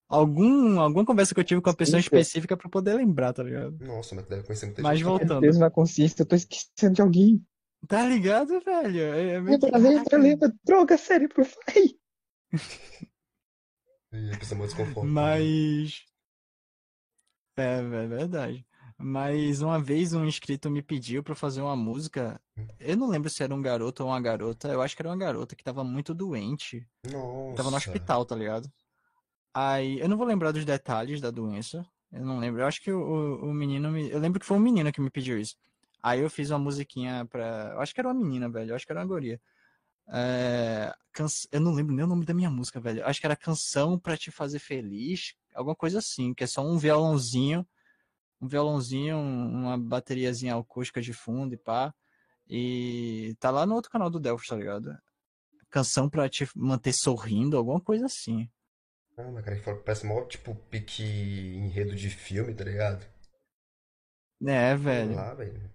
[0.08, 3.32] algum, alguma conversa que eu tive com uma pessoa Sim, específica pra eu poder lembrar,
[3.32, 3.76] tá ligado?
[3.80, 5.06] Nossa, mas deve conhecer muita Mas gente.
[5.06, 5.40] voltando.
[5.40, 7.44] Peso na consciência, eu tô esquecendo de alguém.
[7.88, 9.00] Tá ligado, velho?
[9.00, 10.54] É, é meio Lembra, lembra, lembra.
[10.64, 10.98] Droga, é
[14.54, 15.12] muito desconfortável.
[15.12, 16.04] Mas.
[17.56, 18.66] É, é verdade.
[18.96, 22.40] Mas uma vez um inscrito me pediu pra fazer uma música.
[22.78, 24.68] Eu não lembro se era um garoto ou uma garota.
[24.68, 26.86] Eu acho que era uma garota que tava muito doente.
[27.10, 27.56] Nossa.
[27.56, 28.70] Tava no hospital, tá ligado?
[29.52, 31.84] Aí, eu não vou lembrar dos detalhes da doença.
[32.12, 32.62] Eu não lembro.
[32.62, 34.10] Eu acho que o, o, menino me.
[34.10, 35.56] Eu lembro que foi um menino que me pediu isso.
[36.02, 37.72] Aí eu fiz uma musiquinha pra.
[37.74, 38.70] Eu acho que era uma menina, velho.
[38.70, 39.40] Eu acho que era uma guria.
[40.08, 40.94] É,
[41.50, 43.00] Eu não lembro nem o nome da minha música, velho.
[43.00, 45.34] Eu acho que era Canção pra Te Fazer Feliz.
[45.54, 47.66] Alguma coisa assim, que é só um violãozinho.
[48.40, 51.92] Um violãozinho, um- uma bateriazinha acústica de fundo e pá.
[52.48, 54.94] E tá lá no outro canal do Delphi, tá ligado?
[55.70, 58.48] Canção pra te manter sorrindo, alguma coisa assim.
[59.16, 63.04] Ah, mas cara, que parece mó, tipo, pique enredo de filme, tá ligado?
[64.46, 65.14] É, velho.
[65.14, 65.72] lá, velho.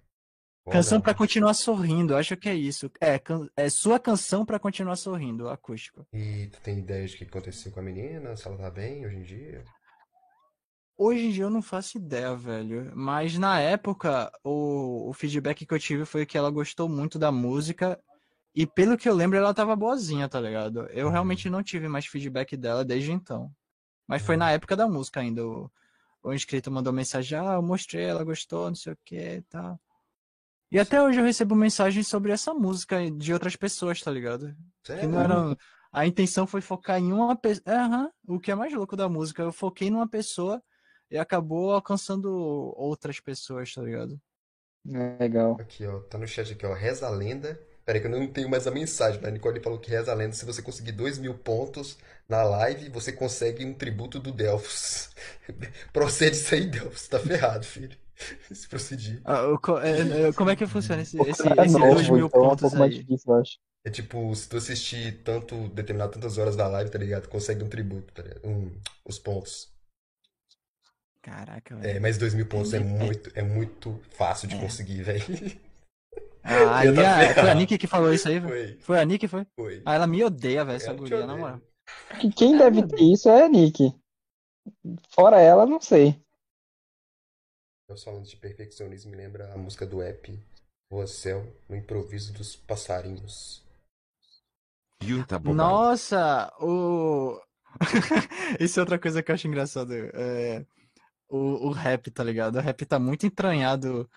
[0.70, 2.92] Canção pra continuar sorrindo, acho que é isso.
[3.02, 6.06] É, can- é sua canção pra continuar sorrindo, acústico.
[6.14, 8.36] E tu tem ideia de o que aconteceu com a menina?
[8.36, 9.64] Se ela tá bem hoje em dia?
[11.02, 12.92] Hoje em dia eu não faço ideia, velho.
[12.94, 17.32] Mas na época, o, o feedback que eu tive foi que ela gostou muito da
[17.32, 17.98] música.
[18.56, 20.88] E pelo que eu lembro, ela tava boazinha, tá ligado?
[20.90, 21.12] Eu Uhum.
[21.12, 23.50] realmente não tive mais feedback dela desde então.
[24.08, 25.46] Mas foi na época da música ainda.
[25.48, 25.72] O,
[26.24, 29.80] o inscrito mandou mensagem, ah, eu mostrei, ela gostou, não sei o que e tal.
[30.72, 34.56] E até hoje eu recebo mensagens sobre essa música de outras pessoas, tá ligado?
[34.98, 35.08] Que Sério?
[35.08, 35.58] não era.
[35.92, 37.64] A intenção foi focar em uma pessoa.
[37.76, 39.42] Aham, o que é mais louco da música.
[39.44, 40.62] Eu foquei numa pessoa
[41.12, 42.30] e acabou alcançando
[42.78, 44.20] outras pessoas, tá ligado?
[44.86, 45.60] Legal.
[45.60, 46.00] Aqui, ó.
[46.02, 46.74] Tá no chat aqui, ó.
[46.74, 47.60] Reza a lenda.
[47.86, 50.16] Peraí que eu não tenho mais a mensagem, mas a Nicole falou que reza a
[50.16, 50.34] lenda.
[50.36, 55.10] Se você conseguir dois mil pontos na live, você consegue um tributo do Delphos.
[55.94, 57.08] Procede isso aí, Delphos.
[57.08, 57.98] Tá ferrado, filho.
[58.52, 59.24] Se procedir.
[59.24, 59.44] Ah,
[59.84, 62.48] é, é, como é que funciona esse, esse, É esse novo, dois mil então é
[62.50, 62.94] um pontos pouco mais aí?
[62.94, 63.58] difícil, eu acho.
[63.84, 67.30] É tipo, se tu assistir tanto, determinado tantas horas da live, tá ligado?
[67.30, 68.42] Consegue um tributo, tá ligado?
[68.48, 69.74] Um, os pontos.
[71.30, 72.02] Caraca, É, velho.
[72.02, 72.78] mas dois mil pontos é.
[72.78, 72.80] É.
[72.80, 75.24] muito, é muito fácil de conseguir, velho.
[76.44, 77.54] Ah, aí Eu a- foi a.
[77.56, 78.50] Nick que falou isso aí, velho?
[78.50, 79.46] Foi, Foi a Nick, foi?
[79.56, 79.82] foi.
[79.86, 81.62] Ah, ela me odeia, velho, essa guria, na moral.
[82.20, 83.94] Que Quem deve ter isso é a Nick.
[85.10, 86.20] Fora ela, não sei.
[87.88, 90.40] Meus falando de perfeccionismo me lembra a música do app
[90.92, 93.64] Voa Céu no improviso dos passarinhos.
[95.02, 95.56] Junta bobagem.
[95.58, 97.40] Nossa, o.
[98.60, 99.94] Isso é outra coisa que eu acho engraçado.
[99.94, 100.66] É...
[101.30, 102.56] O, o rap, tá ligado?
[102.58, 104.10] O rap tá muito entranhado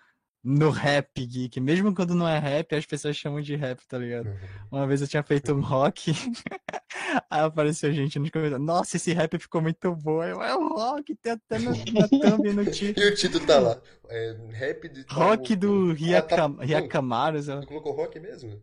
[0.43, 1.61] no rap geek.
[1.61, 4.27] Mesmo quando não é rap, as pessoas chamam de rap, tá ligado?
[4.27, 4.69] Uhum.
[4.73, 6.13] Uma vez eu tinha feito um rock,
[7.31, 8.67] aí apareceu gente nos comentários.
[8.67, 10.23] Nossa, esse rap ficou muito bom.
[10.25, 13.07] Eu, é o rock, tem até no, na thumb no título.
[13.07, 13.81] E o título tá lá.
[14.09, 16.05] É, rap de tal Rock do música.
[16.05, 16.47] Ria, Ah, tá.
[16.61, 17.61] Ria sei lá.
[17.61, 18.63] Tu colocou rock mesmo?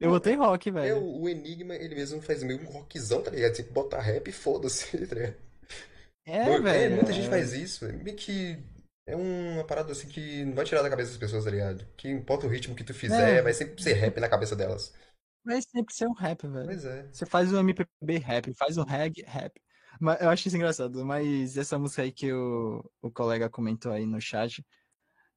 [0.00, 0.96] Eu botei rock, É, velho.
[0.98, 3.54] o, o Enigma, ele mesmo faz meio um rockzão, tá ligado?
[3.54, 5.51] Você bota rap e foda-se, tá ligado?
[6.24, 6.96] É, Pô, velho.
[6.96, 7.84] muita gente faz isso.
[7.84, 8.58] é Meio que
[9.06, 11.84] é uma parada assim que não vai tirar da cabeça das pessoas, tá ligado?
[11.96, 13.42] Que importa o ritmo que tu fizer, É.
[13.42, 14.92] vai sempre ser rap na cabeça delas.
[15.44, 16.64] Vai sempre ser um rap, velho.
[16.66, 17.08] Pois é.
[17.12, 19.60] Você faz um MPB rap, faz um reggae rap.
[20.00, 21.04] Mas eu acho isso engraçado.
[21.04, 24.64] Mas essa música aí que o, o colega comentou aí no chat,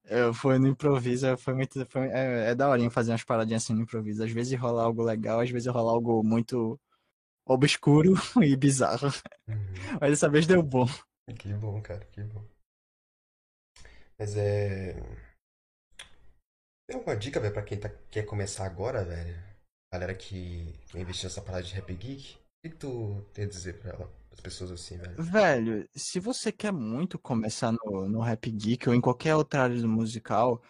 [0.05, 1.83] eu, foi no improviso, foi muito.
[1.87, 4.23] Foi, é, é daorinha fazer umas paradinhas assim no improviso.
[4.23, 6.79] Às vezes rola algo legal, às vezes rola algo muito
[7.45, 9.07] obscuro e bizarro.
[9.47, 9.97] Uhum.
[10.01, 10.87] Mas dessa vez deu bom.
[11.37, 12.43] Que bom, cara, que bom.
[14.17, 14.93] Mas é.
[16.87, 19.35] Tem alguma dica, velho, pra quem tá, quer começar agora, velho?
[19.91, 22.35] Galera que quer investir nessa parada de rap geek?
[22.35, 25.21] O que tu tem a dizer pra ela, as pessoas assim, velho?
[25.21, 29.79] Velho, se você quer muito começar no, no Rap Geek ou em qualquer outra área
[29.79, 30.61] do musical,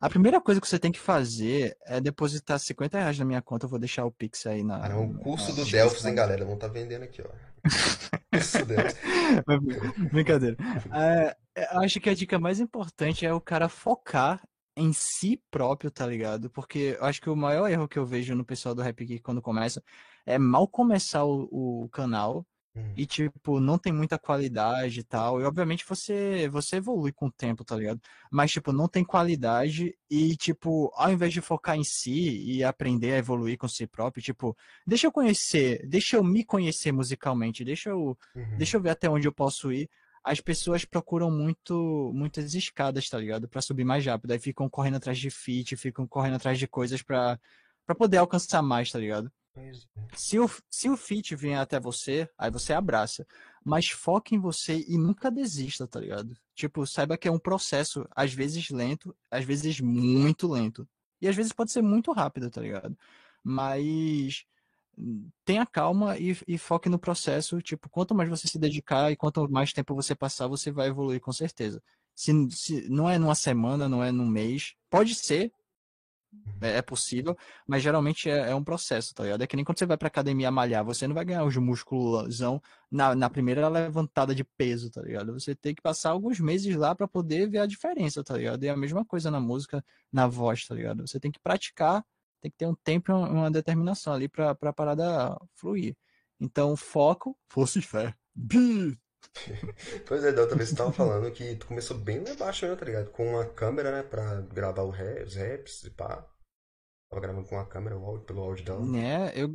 [0.00, 3.66] A primeira coisa que você tem que fazer é depositar 50 reais na minha conta.
[3.66, 4.88] Eu vou deixar o Pix aí na.
[4.88, 5.64] Não, o curso na do.
[5.68, 6.44] Delphos, hein, galera?
[6.44, 7.28] Vão tá vendendo aqui, ó.
[10.12, 10.56] Brincadeira.
[10.94, 11.36] É,
[11.78, 14.40] acho que a dica mais importante é o cara focar
[14.76, 16.48] em si próprio, tá ligado?
[16.48, 19.20] Porque eu acho que o maior erro que eu vejo no pessoal do Rap Geek
[19.20, 19.82] quando começa
[20.24, 22.46] é mal começar o, o canal
[22.78, 22.92] Hum.
[22.96, 25.40] e, tipo, não tem muita qualidade e tal.
[25.40, 28.00] E, obviamente, você, você evolui com o tempo, tá ligado?
[28.30, 32.12] Mas, tipo, não tem qualidade e, tipo, ao invés de focar em si
[32.44, 36.92] e aprender a evoluir com si próprio, tipo, deixa eu conhecer, deixa eu me conhecer
[36.92, 38.44] musicalmente, deixa eu, Uhum.
[38.56, 39.88] deixa eu ver até onde eu posso ir.
[40.24, 43.48] As pessoas procuram muito, muitas escadas, tá ligado?
[43.48, 44.32] Pra subir mais rápido.
[44.32, 47.38] Aí ficam correndo atrás de feat, ficam correndo atrás de coisas pra
[47.96, 49.30] poder alcançar mais, tá ligado?
[49.56, 49.70] É.
[50.14, 53.26] Se o, se o feat vier até você, aí você abraça.
[53.64, 56.36] Mas foque em você e nunca desista, tá ligado?
[56.54, 60.88] Tipo, saiba que é um processo, às vezes lento, às vezes muito lento.
[61.20, 62.96] E às vezes pode ser muito rápido, tá ligado?
[63.42, 64.44] Mas
[64.96, 67.60] hum, tenha calma e, e foque no processo.
[67.60, 71.20] Tipo, quanto mais você se dedicar e quanto mais tempo você passar, você vai evoluir
[71.20, 71.82] com certeza.
[72.14, 74.74] Se, se não é numa semana, não é num mês.
[74.90, 75.52] Pode ser,
[76.60, 77.36] é, é possível,
[77.66, 79.42] mas geralmente é, é um processo, tá ligado?
[79.42, 82.60] É que nem quando você vai pra academia malhar, você não vai ganhar os músculosão
[82.90, 85.32] na, na primeira levantada de peso, tá ligado?
[85.32, 88.62] Você tem que passar alguns meses lá pra poder ver a diferença, tá ligado?
[88.64, 91.06] E é a mesma coisa na música, na voz, tá ligado?
[91.06, 92.04] Você tem que praticar,
[92.40, 95.96] tem que ter um tempo e uma, uma determinação ali pra, pra parada fluir.
[96.40, 98.14] Então, foco, força e fé.
[98.34, 98.98] Bi!
[100.06, 102.74] Pois é, da outra vez você tava falando que tu começou bem lá embaixo, né,
[102.76, 103.10] tá ligado?
[103.10, 106.26] Com uma câmera, né, pra gravar o rap, os raps e pá.
[107.10, 108.84] Tava gravando com uma câmera, o áudio, pelo áudio dela.
[108.84, 109.54] Né, eu.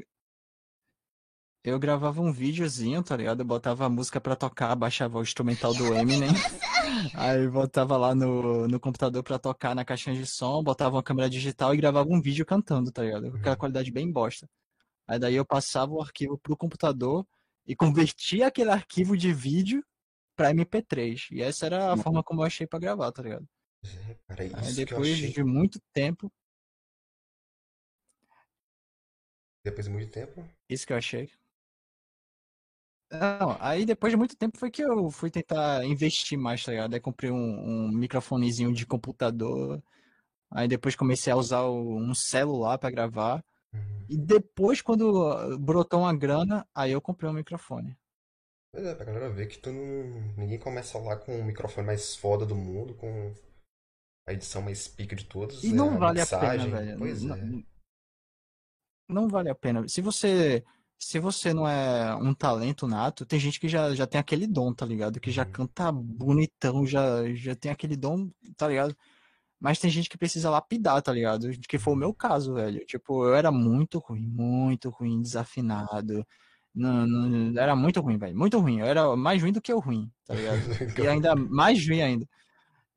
[1.65, 3.39] Eu gravava um videozinho, tá ligado?
[3.39, 6.27] Eu botava a música pra tocar, baixava o instrumental do Eminem.
[7.15, 11.29] Aí botava lá no, no computador pra tocar na caixinha de som, botava uma câmera
[11.29, 13.31] digital e gravava um vídeo cantando, tá ligado?
[13.31, 13.59] Com aquela Uhum.
[13.59, 14.45] qualidade bem bosta.
[15.07, 17.25] Aí daí eu passava o arquivo pro computador
[17.65, 19.83] e convertia aquele arquivo de vídeo
[20.35, 21.27] pra MP3.
[21.31, 23.47] E essa era a forma como eu achei pra gravar, tá ligado?
[23.85, 26.31] É, cara, Aí depois de muito tempo,
[29.63, 30.45] Depois de muito tempo.
[30.69, 31.31] Isso que eu achei.
[33.09, 36.93] Não, aí depois de muito tempo foi que eu fui tentar investir mais, tá ligado?
[36.93, 39.81] Aí comprei um, um microfonezinho de computador.
[40.51, 43.43] Aí depois comecei a usar um celular pra gravar.
[43.73, 44.05] Uhum.
[44.07, 47.97] E depois, quando ah, brotou uma grana, aí eu comprei um microfone.
[48.71, 50.33] Pois é, pra galera ver que tu não.
[50.37, 53.33] Ninguém começa lá com o microfone mais foda do mundo, com
[54.27, 56.71] a edição mais pica de todos, E é, não a vale a pena, mixagem.
[56.71, 56.97] velho.
[56.97, 57.63] Pois Não, é.
[59.07, 59.87] não vale a pena.
[59.87, 60.63] Se você,
[60.99, 64.73] se você não é um talento nato, tem gente que já, já tem aquele dom,
[64.73, 65.19] tá ligado?
[65.19, 65.51] Que já Uhum.
[65.51, 68.95] canta bonitão, já, já tem aquele dom, tá ligado?
[69.63, 71.49] Mas tem gente que precisa lapidar, tá ligado?
[71.69, 72.85] Que foi o meu caso, velho.
[72.85, 76.27] Tipo, eu era muito ruim, muito ruim, desafinado.
[76.75, 78.37] Não, não- era muito ruim, velho.
[78.37, 78.81] Muito ruim.
[78.81, 80.59] Eu era mais ruim do que o ruim, tá ligado?
[81.05, 82.27] E ainda mais ruim ainda.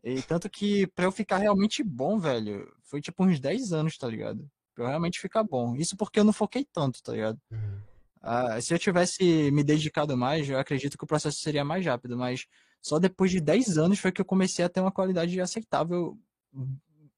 [0.03, 4.09] E tanto que pra eu ficar realmente bom, velho, foi tipo uns 10 anos, tá
[4.09, 4.51] ligado?
[4.75, 5.77] Pra eu realmente ficar bom.
[5.77, 7.39] Isso porque eu não foquei tanto, tá ligado?
[7.49, 7.79] Uhum.
[8.21, 12.19] Ah, se eu tivesse me dedicado mais, eu acredito que o processo seria mais rápido,
[12.19, 12.45] mas
[12.83, 16.19] só depois de 10 anos foi que eu comecei a ter uma qualidade aceitável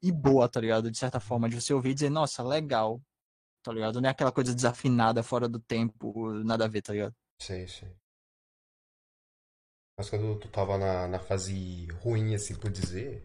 [0.02, 0.90] e boa, tá ligado?
[0.90, 3.00] De certa forma, de você ouvir e dizer, nossa, legal,
[3.62, 4.00] tá ligado?
[4.00, 7.14] Não é aquela coisa desafinada, fora do tempo, nada a ver, tá ligado?
[7.40, 7.88] Sei, sei.
[9.98, 13.22] Mas quando tu tava na, na fase ruim, assim, por dizer,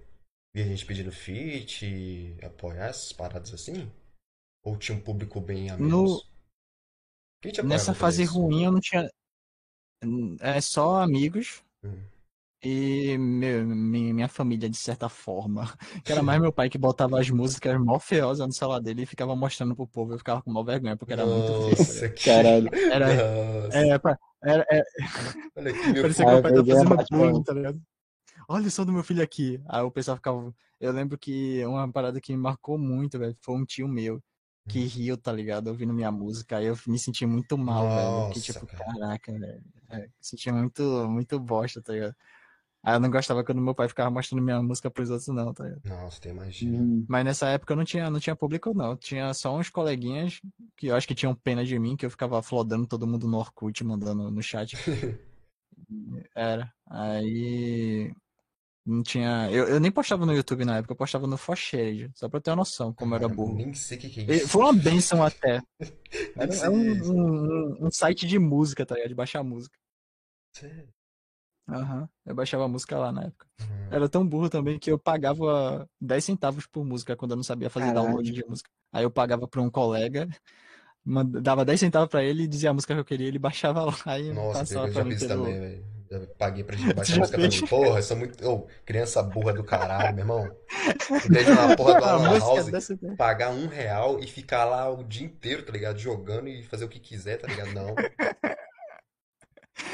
[0.54, 3.89] via gente pedindo feat, apoiar essas paradas assim?
[4.63, 6.30] Ou tinha um público bem a No- menos?
[7.60, 8.34] Apoiava Nessa no fase começo?
[8.39, 9.10] ruim eu não tinha.
[10.39, 12.04] É só amigos Hum.
[12.63, 15.63] E meu- mi- minha família, de certa forma.
[16.06, 19.06] Que era mais meu pai que botava as músicas mó feiosas no celular dele e
[19.06, 20.13] ficava mostrando pro povo.
[20.13, 21.76] Eu ficava com mó vergonha, porque era muito feio.
[21.76, 21.82] tá?
[21.82, 22.26] Nossa, que...
[22.26, 22.69] Caralho.
[22.91, 23.08] Era,
[23.63, 23.78] Nossa.
[23.78, 24.82] é, pa- era, é,
[25.56, 27.82] Olha aqui, meu parecia que Ah, meu pai tá vergonha fazendo bullying, tá ligado?
[28.47, 29.62] Olha o som do meu filho aqui.
[29.67, 30.54] Aí o pessoal ficava.
[30.80, 34.21] Eu lembro que uma parada que me marcou muito, velho, foi um tio meu
[34.67, 34.88] que Hum.
[34.88, 35.67] riu, tá ligado?
[35.67, 36.58] Ouvindo minha música.
[36.58, 38.30] Aí eu me senti muito mal, velho.
[38.34, 38.84] Que Nossa, tipo, cara.
[38.86, 39.63] caraca, velho.
[39.89, 42.15] É, me senti muito, muito bosta, tá ligado?
[42.86, 45.63] Aí eu não gostava quando meu pai ficava mostrando minha música pros outros, não, tá
[45.63, 45.82] ligado?
[45.86, 46.78] Nossa, tem imagina.
[46.78, 47.06] Hum.
[47.08, 48.98] Mas nessa época eu não tinha, não tinha público, não.
[48.98, 50.41] Tinha só uns coleguinhas
[50.76, 53.38] que eu acho que tinham pena de mim, que eu ficava flodando todo mundo no
[53.38, 54.76] Orkut, mandando no chat.
[56.36, 56.72] Era.
[56.89, 58.12] Aí.
[58.86, 59.50] Não tinha.
[59.50, 62.50] Eu, eu nem postava no YouTube na época, eu postava no Forshared, só pra ter
[62.50, 63.56] uma noção como eu era burro.
[63.56, 64.50] Nem sei o que que é isso.
[64.50, 65.62] Foi uma benção até.
[66.36, 69.10] Era, era um, um- um- um site de música, tá ligado?
[69.10, 69.76] De baixar música.
[70.54, 70.89] Sério.
[71.67, 72.10] Aham.
[72.26, 73.47] Eu baixava a música lá na época.
[73.62, 73.88] Uhum.
[73.91, 77.69] Era tão burro também que eu pagava 10 centavos por música quando eu não sabia
[77.69, 78.06] fazer Caralho.
[78.06, 78.69] download de música.
[78.91, 80.28] Aí eu pagava pra um colega,
[81.41, 84.34] dava 10 centavos pra ele, dizia a música que eu queria, ele baixava lá e
[84.34, 85.93] Nossa, passava eu já fiz também, velho.
[86.12, 87.62] Já paguei pra gente baixar já música fez?
[87.62, 88.47] Porra, eu sou muito.
[88.47, 90.58] Ô, criança burra do caralho, meu irmão.
[91.26, 92.97] Em vez de ir na porra do A Alan House, dessa...
[93.17, 95.97] pagar um real e ficar lá o dia inteiro, tá ligado?
[95.97, 97.73] Jogando e fazer o que quiser, tá ligado?
[97.73, 97.95] Não.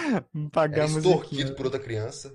[0.51, 1.15] Pagar Era a musiquinha.
[1.15, 2.33] extorquido por outra criança.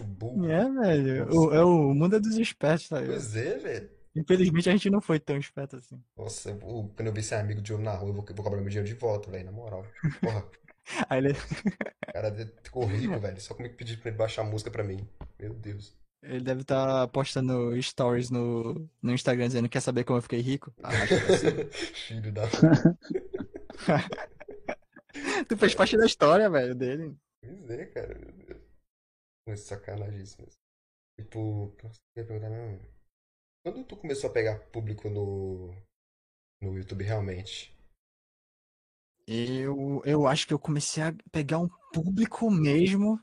[0.00, 0.46] Burro.
[0.50, 1.28] É, velho.
[1.30, 3.02] O, é o mundo é dos espertos, tá?
[3.04, 3.90] Pois é, velho.
[4.16, 6.00] Infelizmente a gente não foi tão esperto assim.
[6.16, 6.58] Nossa, eu-
[6.96, 8.68] quando eu vi esse amigo de ouro na rua, eu vou, eu vou cobrar meu
[8.70, 9.84] dinheiro de volta, velho, na moral.
[10.22, 10.44] Porra,
[11.10, 13.40] Aí ele, o cara ficou rico, velho.
[13.40, 15.06] Só como é que pedir pra ele baixar a música pra mim?
[15.38, 15.94] Meu Deus.
[16.22, 20.72] ele deve estar postando stories no, no Instagram dizendo quer saber como eu fiquei rico?
[20.82, 21.64] Arrasta pra cima.
[21.72, 22.42] Filho da.
[25.48, 27.16] Tu fez parte da história, velho, dele.
[27.40, 28.18] Pois é, cara.
[28.18, 28.62] Meu Deus.
[29.46, 30.58] Mas sacanagem isso mesmo.
[31.18, 32.80] Tipo, nossa, eu ia perguntar mesmo.
[33.64, 35.74] Quando tu começou a pegar público no,
[36.62, 37.74] no YouTube realmente?
[39.26, 43.20] Eu, eu acho que eu comecei a pegar um público mesmo.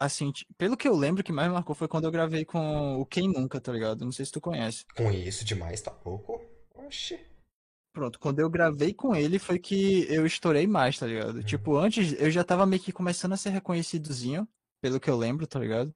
[0.00, 3.00] Assim, pelo que eu lembro, o que mais me marcou foi quando eu gravei com
[3.00, 4.04] o Quem Nunca, tá ligado?
[4.04, 4.84] Não sei se tu conhece.
[4.96, 6.40] Conheço demais, tá pouco?
[6.74, 7.31] Oxi.
[7.92, 11.42] Pronto, quando eu gravei com ele foi que eu estourei mais, tá ligado?
[11.42, 14.48] Tipo, antes eu já tava meio que começando a ser reconhecidozinho,
[14.80, 15.94] pelo que eu lembro, tá ligado?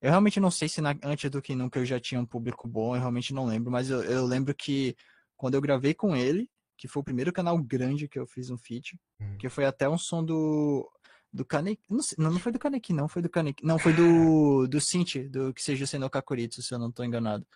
[0.00, 2.66] Eu realmente não sei se na- antes do que nunca eu já tinha um público
[2.66, 4.96] bom, eu realmente não lembro, mas eu, eu lembro que
[5.36, 8.56] quando eu gravei com ele, que foi o primeiro canal grande que eu fiz um
[8.58, 9.36] feat, Hum.
[9.38, 10.90] que foi até um som do
[11.32, 13.92] do Kaneki, não, sei- não, não foi do Kaneki, não, foi do Kaneki, não, foi
[13.92, 17.46] do do Cinti, do que seja Senno Kakuritsu, se eu não tô enganado.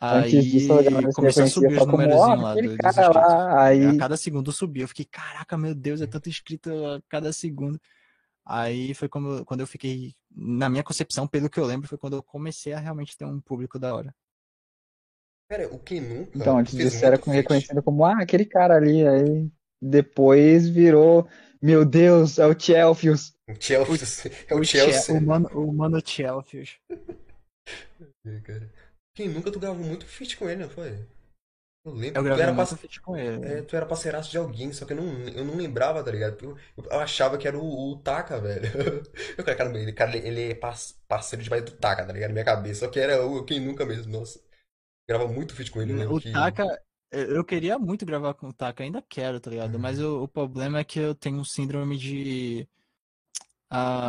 [0.00, 3.14] Antes disso, Aí se começou a subir os como, numerozinhos lá do- dos cara inscritos.
[3.16, 3.86] lá, aí...
[3.86, 4.82] A cada segundo subiu.
[4.82, 7.80] Eu fiquei, caraca, meu Deus, é tanto inscrito a cada segundo.
[8.44, 12.16] Aí foi como, quando eu fiquei, na minha concepção, pelo que eu lembro, foi quando
[12.16, 14.14] eu comecei a realmente ter um público da hora.
[15.48, 17.30] Pera, o que nunca Então, antes disso era feat.
[17.30, 21.26] reconhecido como, ah, aquele cara ali, aí depois virou,
[21.62, 23.32] meu Deus, é o Chelfius.
[23.48, 24.30] O Chelsea.
[24.48, 25.14] É o O, Chelsea.
[25.14, 26.76] o mano, o mano Chelfius.
[28.26, 28.70] É, cara.
[29.14, 31.06] Quem nunca tu gravou muito feat com ele, não foi?
[31.84, 32.26] Eu lembro.
[32.26, 33.56] Eu tu era, muito feat com ele.
[33.58, 36.38] é, tu era parceiraço de alguém, só que eu não, eu não lembrava, tá ligado?
[36.76, 38.64] Eu, eu achava que era o, o Taka, velho.
[39.38, 40.76] Eu falei, caramba, ele, cara, ele é par-
[41.08, 42.30] parceiro demais do Taka, tá ligado?
[42.30, 42.86] Na minha cabeça.
[42.86, 44.40] Só que era o quem nunca mesmo, nossa.
[45.08, 46.30] Grava muito feat com ele, lembro O que.
[46.30, 46.64] Taka,
[47.10, 49.78] eu eu queria muito gravar com o Taka, ainda quero, tá ligado?
[49.78, 49.78] Uhum.
[49.78, 52.68] Mas o, o problema é que eu tenho um síndrome de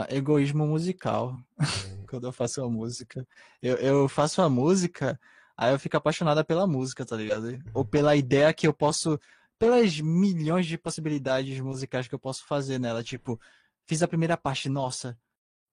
[0.09, 1.37] egoísmo musical
[2.09, 3.27] quando eu faço a música.
[3.61, 5.19] Eu, eu faço a música,
[5.57, 7.59] aí eu fico apaixonada pela música, tá ligado?
[7.73, 9.19] Ou pela ideia que eu posso,
[9.57, 13.03] pelas milhões de possibilidades musicais que eu posso fazer nela.
[13.03, 13.39] Tipo,
[13.87, 15.17] fiz a primeira parte, nossa,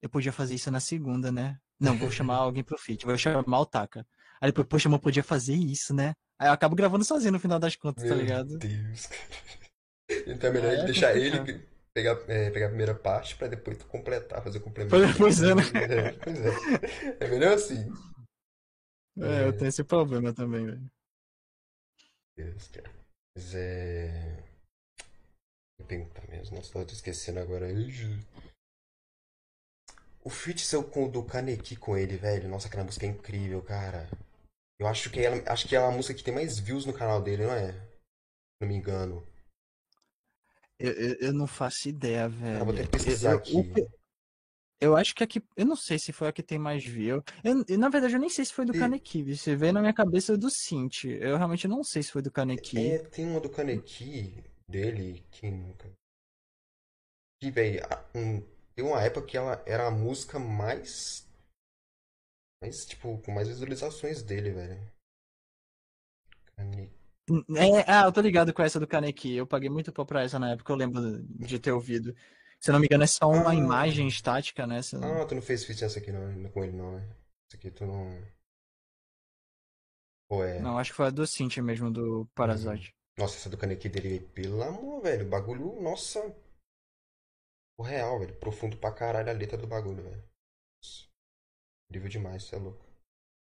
[0.00, 1.58] eu podia fazer isso na segunda, né?
[1.78, 4.06] Não, vou chamar alguém pro feat, vou chamar o Taka.
[4.40, 6.14] Aí depois, poxa, eu podia fazer isso, né?
[6.38, 8.58] Aí eu acabo gravando sozinho no final das contas, tá Meu ligado?
[8.58, 9.22] Deus, cara.
[10.26, 13.78] Então é melhor ele é deixar ele pegar, é, pegar a primeira parte pra depois
[13.78, 14.96] tu completar, fazer o complemento.
[14.96, 15.62] Pois- pois é, né?
[15.74, 17.24] É, pois é.
[17.24, 17.90] É melhor assim.
[19.18, 20.90] É, eu tenho esse problema também, velho.
[22.36, 22.90] Deus, cara.
[23.34, 24.42] Mas é.
[25.78, 26.56] Vou perguntar mesmo.
[26.56, 27.66] Nossa, eu tô esquecendo agora.
[30.24, 32.48] O feat seu com do Kaneki com ele, velho.
[32.48, 34.08] Nossa, aquela música é incrível, cara.
[34.80, 36.92] Eu acho que ela, acho que ela é a música que tem mais views no
[36.92, 37.72] canal dele, não é?
[37.72, 37.80] Se
[38.62, 39.26] não me engano.
[40.82, 42.52] Eu, eu, eu não faço ideia, velho.
[42.54, 43.56] Cara, vou ter que pesquisar Eu- eu- aqui.
[43.80, 44.02] o
[44.80, 45.40] Eu acho que aqui.
[45.56, 47.22] Eu não sei se foi a que tem mais view.
[47.44, 49.36] Eu, eu, na verdade, eu nem sei se foi do Kaneki.
[49.36, 51.08] Você veio na minha cabeça do Cinti.
[51.08, 52.78] Eu realmente não sei se foi do Kaneki.
[52.94, 55.88] É, tem uma do Kaneki dele que nunca.
[57.40, 57.80] Que, velho,
[58.14, 58.40] um,
[58.74, 61.28] tem uma época que ela era a música mais.
[62.60, 64.92] Mais, tipo, com mais visualizações dele, velho.
[66.56, 67.01] Kaneki.
[67.56, 69.34] É, ah, eu tô ligado com essa do Kaneki.
[69.36, 72.14] Eu paguei muito pau pra essa na época, eu lembro de ter ouvido.
[72.60, 73.54] Se eu não me engano, é só uma Ah.
[73.54, 74.80] imagem estática, né?
[74.94, 77.08] Não- Ah, tu não fez feat nessa aqui não, com ele não, né?
[77.48, 78.06] Essa aqui tu não.
[80.30, 80.60] Ou é.
[80.60, 82.94] Não, acho que foi a do Cinti mesmo, do Parasite.
[83.18, 85.26] Nossa, essa do Kaneki dele, pelo amor, velho.
[85.26, 86.20] O bagulho, nossa.
[87.76, 88.34] O real, velho.
[88.38, 90.22] Profundo pra caralho a letra do bagulho, velho.
[91.90, 92.84] Incrível demais, você é louco.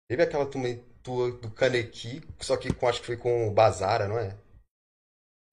[0.09, 4.19] Teve aquela tua do Kaneki, só que com, acho que foi com o Bazara, não
[4.19, 4.37] é?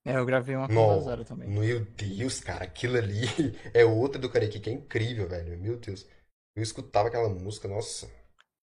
[0.06, 1.47] É, eu gravei uma com o Bazara também.
[1.47, 3.26] Meu Deus, cara, aquilo ali
[3.74, 5.58] é outra do Kaneki que é incrível, velho.
[5.60, 6.08] Meu Deus.
[6.56, 8.10] Eu escutava aquela música, nossa.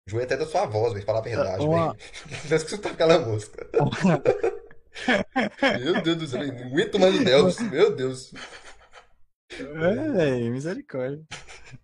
[0.07, 2.05] Joei até da sua voz, velho, falar a verdade, Uma- velho.
[2.51, 3.68] Eu escutava aquela música.
[5.80, 8.32] Meu Deus do céu, não aguento mais o Delvis, meu Deus.
[9.51, 11.24] É, misericórdia.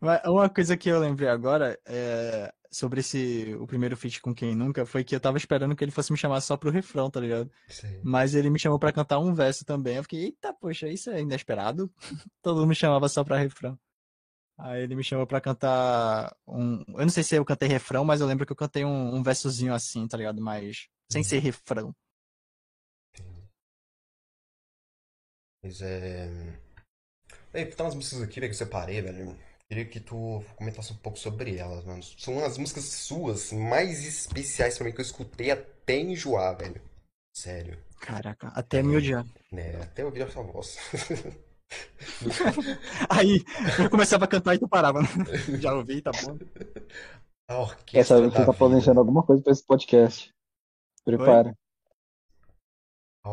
[0.01, 4.55] Mas uma coisa que eu lembrei agora é sobre esse o primeiro feat com quem
[4.55, 7.20] nunca foi que eu tava esperando que ele fosse me chamar só pro refrão, tá
[7.20, 7.51] ligado?
[7.85, 8.01] Aí.
[8.03, 9.97] Mas ele me chamou pra cantar um verso também.
[9.97, 11.93] Eu fiquei, eita, poxa, isso é inesperado.
[12.43, 13.79] Todo mundo me chamava só pra refrão.
[14.59, 16.81] Aí ele me chamou pra cantar um.
[16.89, 19.22] Eu não sei se eu cantei refrão, mas eu lembro que eu cantei um, um
[19.22, 20.41] versozinho assim, tá ligado?
[20.41, 21.25] Mas sem Uhum.
[21.25, 21.95] ser refrão.
[25.62, 26.29] Mas é.
[27.53, 29.37] Ei, tá umas músicas aqui, velho, que eu separei, velho.
[29.69, 32.03] Queria que tu comentasse um pouco sobre elas, mano.
[32.03, 36.81] São as músicas suas mais especiais pra mim que eu escutei até enjoar, velho.
[37.35, 37.83] Sério.
[38.01, 39.25] Caraca, até me odiar.
[39.51, 39.81] Né?
[39.83, 40.77] Até ouvir a sua voz.
[43.11, 43.43] Aí
[43.83, 45.01] eu começava a cantar e tu parava.
[45.01, 45.09] né?
[45.61, 46.39] Já ouvi, tá bom.
[47.49, 48.53] A Essa orquestra você da tá vida.
[48.53, 50.33] planejando alguma coisa pra esse podcast.
[51.05, 51.57] Prepara.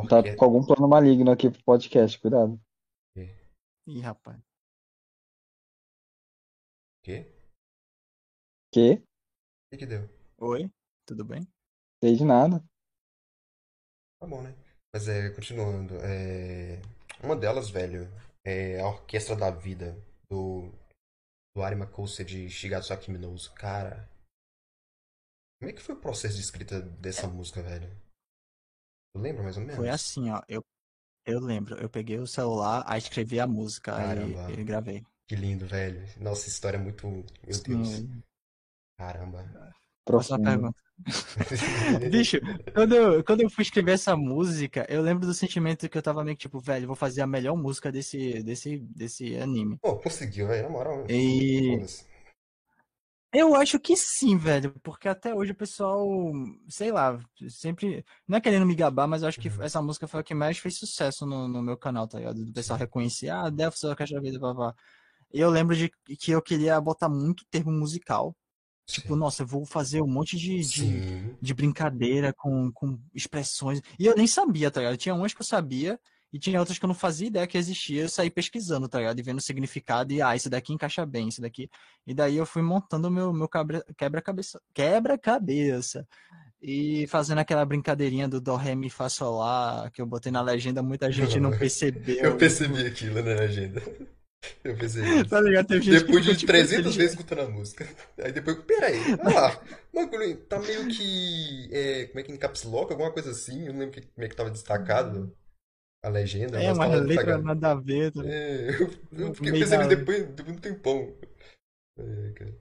[0.10, 2.60] Tá com algum plano maligno aqui pro podcast, cuidado.
[3.88, 4.38] Ih, rapaz.
[7.04, 7.26] Quê?
[8.72, 8.94] Que?
[8.94, 10.08] O que que deu?
[10.38, 10.72] Oi,
[11.06, 11.42] tudo bem?
[12.04, 12.64] Sei de nada.
[14.20, 14.54] Tá bom, né?
[14.94, 15.96] Mas é, continuando.
[16.04, 16.80] É...
[17.24, 18.08] Uma delas, velho,
[18.46, 19.96] é a Orquestra da Vida,
[20.30, 20.72] do,
[21.56, 23.52] do Ari Makousa de Shigatsu Akiminoso.
[23.56, 24.08] Cara,
[25.60, 27.90] como é que foi o processo de escrita dessa música, velho?
[29.14, 29.76] Tu lembra mais ou menos?
[29.76, 30.42] Foi assim, ó.
[30.48, 30.64] Eu,
[31.26, 35.04] eu lembro, eu peguei o celular, aí escrevi a música, aí e gravei.
[35.32, 36.04] Que lindo, velho.
[36.20, 37.08] Nossa, história é muito.
[37.08, 37.24] Meu
[37.66, 38.04] Deus.
[38.98, 39.50] Caramba.
[40.04, 40.78] Próxima pergunta.
[42.12, 42.38] Bicho,
[42.74, 46.22] quando eu, quando eu fui escrever essa música, eu lembro do sentimento que eu tava
[46.26, 49.78] meio que tipo, velho, vou fazer a melhor música desse, desse, desse anime.
[49.82, 51.06] Pô, conseguiu, velho, na moral.
[51.08, 51.80] E
[53.34, 56.06] eu acho que sim, velho, porque até hoje o pessoal,
[56.68, 57.18] sei lá,
[57.48, 58.04] sempre.
[58.28, 59.64] Não é querendo me gabar, mas eu acho que Uhum.
[59.64, 62.44] essa música foi a que mais fez sucesso no, no meu canal, tá ligado?
[62.44, 64.76] Do pessoal reconhecer, ah, Delphi, sua caixa da vida, blá, blá.
[65.34, 68.36] Eu lembro de que eu queria botar muito termo musical.
[68.86, 69.20] Tipo, Sim.
[69.20, 73.82] nossa, eu vou fazer um monte de, de, de brincadeira com, com expressões.
[73.98, 74.98] E eu nem sabia, tá ligado?
[74.98, 76.00] Tinha umas que eu sabia
[76.34, 78.04] e tinha outras que eu não fazia ideia que existia.
[78.04, 79.20] Eu saí pesquisando, tá ligado?
[79.20, 81.70] E vendo o significado e, ah, isso daqui encaixa bem, isso daqui.
[82.06, 83.50] E daí eu fui montando o meu, meu
[83.98, 84.62] quebra-cabeça.
[84.74, 86.08] Quebra-cabeça.
[86.62, 90.42] E fazendo aquela brincadeirinha do Dó, Ré, Mi, Fá, Sol, Lá, que eu botei na
[90.42, 92.18] legenda, muita gente não percebeu.
[92.18, 93.82] Eu percebi aquilo na legenda.
[94.64, 95.28] Eu percebi.
[95.28, 95.68] Tá ligado?
[95.68, 96.96] Teve gente que Depois ficou, de tipo, 300 feliz.
[96.96, 97.88] vezes escutando a música.
[98.24, 99.62] Aí depois, peraí, olha lá,
[99.94, 101.70] bagulho tá meio que.
[101.72, 103.68] é, como é que em caps lock, alguma coisa assim?
[103.68, 105.36] Eu não lembro que- como é que tava destacado
[106.04, 107.44] a legenda, É, mas uma tava letra destacado.
[107.44, 108.12] nada a ver.
[108.12, 108.22] tá?
[108.26, 108.92] É, eu,
[109.28, 109.52] eu fiquei
[109.88, 111.16] depois, depois de um tempão.
[112.00, 112.56] É, cara.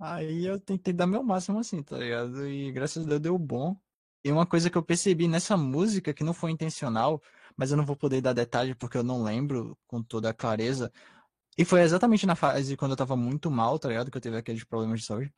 [0.00, 2.46] Aí eu tentei dar meu máximo assim, tá ligado?
[2.48, 3.76] E graças a Deus deu bom.
[4.24, 7.20] E uma coisa que eu percebi nessa música, que não foi intencional,
[7.62, 10.92] mas eu não vou poder dar detalhe porque eu não lembro com toda a clareza.
[11.56, 14.10] E foi exatamente na fase quando eu tava muito mal, tá ligado?
[14.10, 15.32] Que eu teve aqueles problemas de saúde.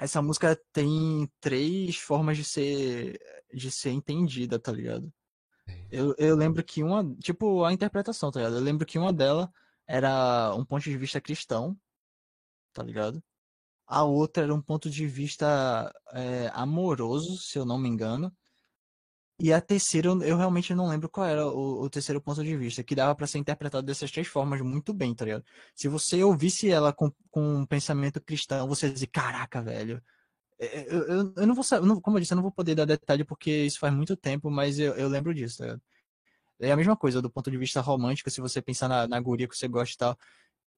[0.00, 3.20] Essa música tem três formas de ser,
[3.52, 5.12] de ser entendida, tá ligado?
[5.90, 8.56] Eu, eu lembro que uma, tipo, a interpretação, tá ligado?
[8.56, 9.52] Eu lembro que uma dela
[9.86, 11.78] era um ponto de vista cristão,
[12.72, 13.22] tá ligado?
[13.86, 18.34] A outra era um ponto de vista é, amoroso, se eu não me engano.
[19.38, 22.82] E a terceira, eu, realmente não lembro qual era o, o terceiro ponto de vista,
[22.82, 25.44] que dava pra ser interpretado dessas três formas muito bem, tá ligado?
[25.74, 30.02] Se você ouvisse ela com, com um pensamento cristão, você ia dizer, caraca, velho.
[30.60, 32.86] é, Eu, eu, eu não vou saber, como eu disse, eu não vou poder dar
[32.86, 35.82] detalhe porque isso faz muito tempo, mas eu, eu lembro disso, tá ligado?
[36.60, 39.48] É a mesma coisa do ponto de vista romântico, se você pensar na, na guria
[39.48, 40.18] que você gosta e tal.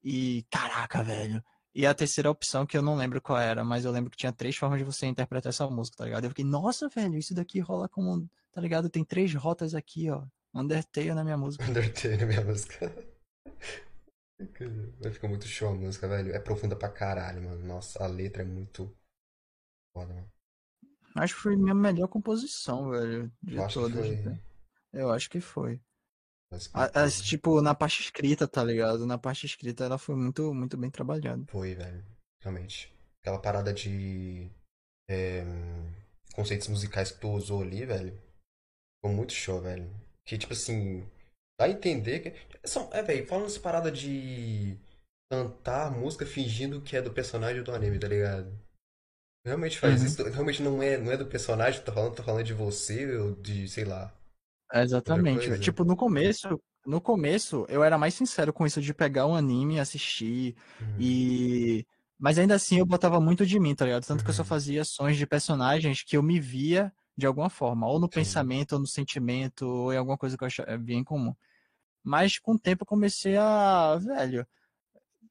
[0.05, 1.43] E caraca, velho.
[1.79, 4.33] E a terceira opção, que eu não lembro qual era, mas eu lembro que tinha
[4.33, 6.25] três formas de você interpretar essa música, tá ligado?
[6.25, 8.91] Eu fiquei, nossa, velho, isso daqui rola como, tá ligado?
[8.91, 10.27] Tem três rotas aqui, ó.
[10.53, 11.63] Undertale na minha música.
[11.65, 12.93] Undertale, minha música.
[15.01, 16.35] Vai ficar muito show a música, velho.
[16.35, 17.65] É profunda pra caralho, mano.
[17.65, 18.93] Nossa, a letra é muito
[19.95, 20.33] foda, mano.
[21.15, 23.95] Acho que foi minha melhor composição, velho, de Eu todas.
[24.05, 24.17] foi.
[24.17, 24.41] né?
[24.93, 25.81] Eu acho que foi.
[26.73, 29.07] As, tipo, na parte escrita, tá ligado?
[29.07, 31.45] Na parte escrita ela foi muito, muito bem trabalhada.
[31.49, 32.05] Foi, velho.
[32.43, 32.93] Realmente.
[33.21, 34.49] Aquela parada de
[35.11, 35.45] é,
[36.35, 38.13] conceitos musicais que tu usou ali, velho.
[38.97, 39.89] Ficou muito show, velho.
[40.27, 41.03] Que, tipo assim,
[41.61, 42.35] dá a entender que.
[42.67, 44.79] São, é, velho, falando essa parada de
[45.31, 48.51] cantar música fingindo que é do personagem do anime, tá ligado?
[49.47, 50.07] Realmente faz Uhum.
[50.07, 50.23] isso.
[50.31, 53.35] Realmente não é, não é do personagem que tá falando, tá falando de você ou
[53.35, 54.15] de, sei lá.
[54.73, 55.59] Exatamente.
[55.61, 59.81] Tipo, no começo, no começo, eu era mais sincero com isso de pegar um anime,
[59.81, 60.95] assistir Hum.
[60.99, 61.87] e.
[62.19, 64.05] Mas ainda assim eu botava muito de mim, tá ligado?
[64.05, 64.49] Tanto que eu só Uhum.
[64.49, 68.15] fazia ações de personagens que eu me via de alguma forma, ou no Sim.
[68.15, 71.35] pensamento, ou no sentimento, ou em alguma coisa que eu achava via em comum.
[72.05, 74.47] Mas com o tempo eu comecei a, velho,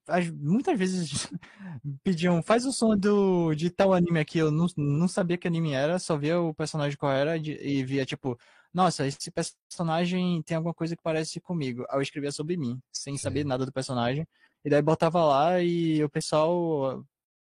[0.07, 1.27] as- muitas vezes
[2.03, 4.39] pediam, faz o som do, de tal anime aqui.
[4.39, 7.83] Eu não, não sabia que anime era, só via o personagem qual era de- e
[7.83, 8.38] via, tipo,
[8.78, 11.84] nossa, esse personagem tem alguma coisa que parece comigo.
[11.89, 13.47] Aí eu escrevia sobre mim, sem saber Sim.
[13.47, 14.23] nada do personagem.
[14.63, 17.03] E daí botava lá e o pessoal.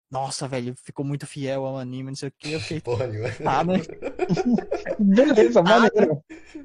[0.10, 2.54] Nossa, velho, ficou muito fiel ao anime, não sei o que.
[2.54, 3.30] Eu fiquei, Porra nenhuma.
[3.46, 3.74] ah, né?
[4.98, 6.24] Beleza, maneiro.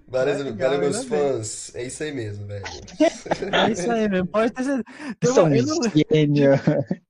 [0.09, 1.75] Valeu, É legal, valeu, meus fãs.
[1.75, 2.65] É isso aí mesmo, velho.
[3.69, 4.27] É isso aí, mesmo.
[4.29, 5.35] Pode ter certeza.
[5.35, 5.83] São uma- eu não-
[6.13, 6.53] gênio.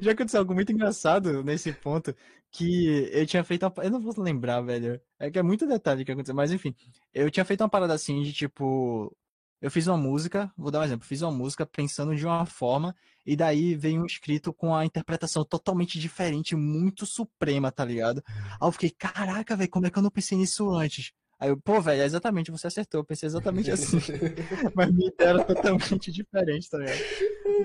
[0.00, 2.14] Já aconteceu algo muito engraçado nesse ponto,
[2.50, 3.72] que eu tinha feito uma...
[3.84, 5.00] Eu não vou lembrar, velho.
[5.18, 6.74] É que é muito detalhe que aconteceu, mas enfim.
[7.12, 9.14] Eu tinha feito uma parada assim de tipo...
[9.60, 12.96] Eu fiz uma música, vou dar um exemplo, fiz uma música pensando de uma forma,
[13.24, 18.24] e daí veio um escrito com a interpretação totalmente diferente, muito suprema, tá ligado?
[18.26, 21.12] Aí eu fiquei, caraca, velho, como é que eu não pensei nisso antes?
[21.42, 23.96] Aí eu, pô, velho, é exatamente, você acertou, eu pensei exatamente assim.
[24.76, 27.00] Mas minha ideia era totalmente diferente, tá ligado?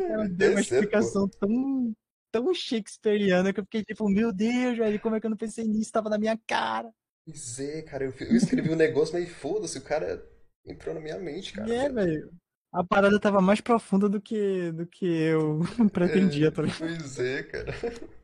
[0.10, 1.94] Ela deu uma explicação tão,
[2.32, 5.64] tão shakespeariana que eu fiquei tipo, meu Deus, velho, como é que eu não pensei
[5.64, 5.92] nisso?
[5.92, 6.92] Tava na minha cara.
[7.24, 10.28] Pois é, cara, eu, eu escrevi um negócio, mas foda-se, o cara
[10.66, 11.72] entrou na minha mente, cara.
[11.72, 12.32] É, velho.
[12.74, 15.60] A parada tava mais profunda do que, do que eu
[15.94, 16.80] pretendia, tá ligado?
[16.80, 17.72] Pois é, cara.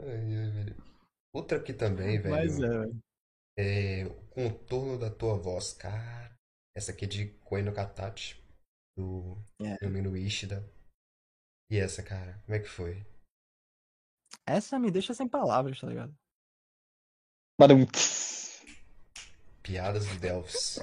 [0.00, 0.76] Ai, ai, velho.
[1.32, 2.34] Outra aqui também, velho.
[2.34, 3.07] Mas é, velho.
[3.60, 6.32] É o contorno da tua voz, cara.
[6.76, 8.40] Essa aqui é de Koe no Katachi,
[8.96, 9.84] do É.
[9.84, 10.64] Yumino Ishida.
[11.68, 13.04] E essa, cara, como é que foi?
[14.46, 16.16] Essa me deixa sem palavras, tá ligado?
[19.60, 20.78] Piadas do Delphs.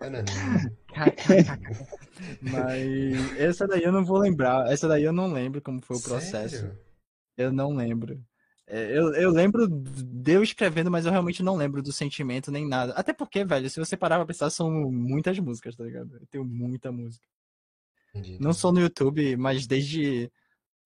[2.40, 4.72] Mas essa daí eu não vou lembrar.
[4.72, 6.56] Essa daí eu não lembro como foi o processo.
[6.56, 6.78] Sério?
[7.36, 8.24] Eu não lembro.
[8.70, 12.66] É, Eu, eu lembro de eu escrevendo, mas eu realmente não lembro do sentimento nem
[12.68, 12.92] nada.
[12.94, 16.16] Até porque, velho, se você parar pra pensar, são muitas músicas, tá ligado?
[16.16, 17.26] Eu tenho muita música.
[18.14, 20.30] Entendi, Não só no YouTube, mas desde,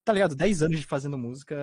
[0.05, 0.37] tá ligado?
[0.37, 1.55] 10 anos de fazendo música,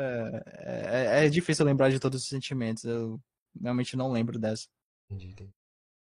[0.58, 2.86] é, é- é difícil lembrar de todos os sentimentos.
[2.86, 3.20] Eu
[3.62, 4.68] realmente não lembro dessa.
[5.10, 5.54] Entendi, entendi.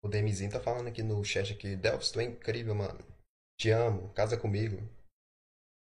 [0.03, 3.01] O Demizinho tá falando aqui no chat aqui, Delphs, tu é incrível, mano.
[3.59, 4.89] Te amo, casa comigo.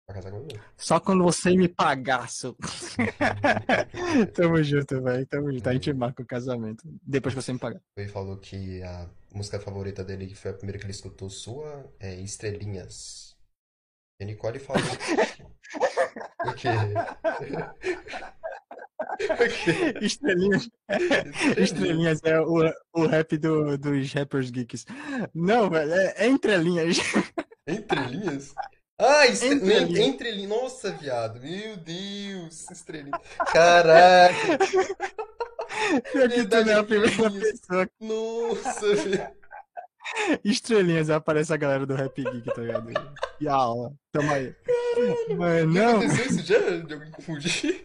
[0.07, 0.61] Vai casar comigo?
[0.77, 2.57] Só quando você me pagar, seu...
[4.35, 5.27] Tamo junto, velho.
[5.27, 5.69] Tamo junto.
[5.69, 6.83] A gente marca o casamento.
[7.03, 7.81] Depois que você me pagar.
[7.97, 11.91] Ele falou que a música favorita dele, que foi a primeira que ele escutou sua,
[12.01, 13.37] é Estrelinhas.
[14.21, 14.83] E a Nicole falou.
[16.45, 16.69] O quê?
[20.01, 20.69] Estrelinhas.
[21.57, 24.85] Estrelinhas é o, o rap do, dos rappers geeks.
[25.35, 26.99] Não, velho, é, é entre linhas.
[29.05, 30.01] Ah, estre...
[30.01, 30.49] Entre linhas.
[30.49, 31.41] Nossa, viado.
[31.41, 33.19] Meu Deus, estrelinha.
[33.53, 34.59] Caraca.
[36.13, 37.89] Que tu não é a primeira pessoa.
[37.99, 39.27] Nossa, velho.
[40.45, 42.93] Estrelinhas, aparece a galera do rap geek, tá ligado?
[43.41, 43.93] E a aula.
[44.13, 44.55] Tamo aí.
[45.37, 46.59] Mas Já não, aconteceu isso já?
[46.59, 47.85] De alguém confundir?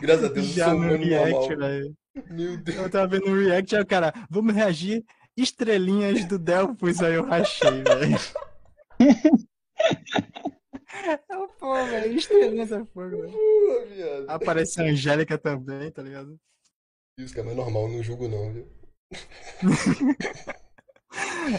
[0.00, 1.96] Graças a Deus, eu já sou no react, velho.
[2.30, 2.78] Meu Deus.
[2.78, 5.04] Eu tava vendo no react, aí o cara, vamos reagir.
[5.36, 8.18] Estrelinhas do Delphos, aí eu rachei, velho.
[11.30, 12.20] Eu, Pô, velho,
[12.92, 13.32] fogo, velho.
[13.32, 14.30] Porra, viado.
[14.30, 16.38] Aparece a Angélica também, tá ligado?
[17.18, 18.68] Isso, cara, mas é normal, não julgo não, viu?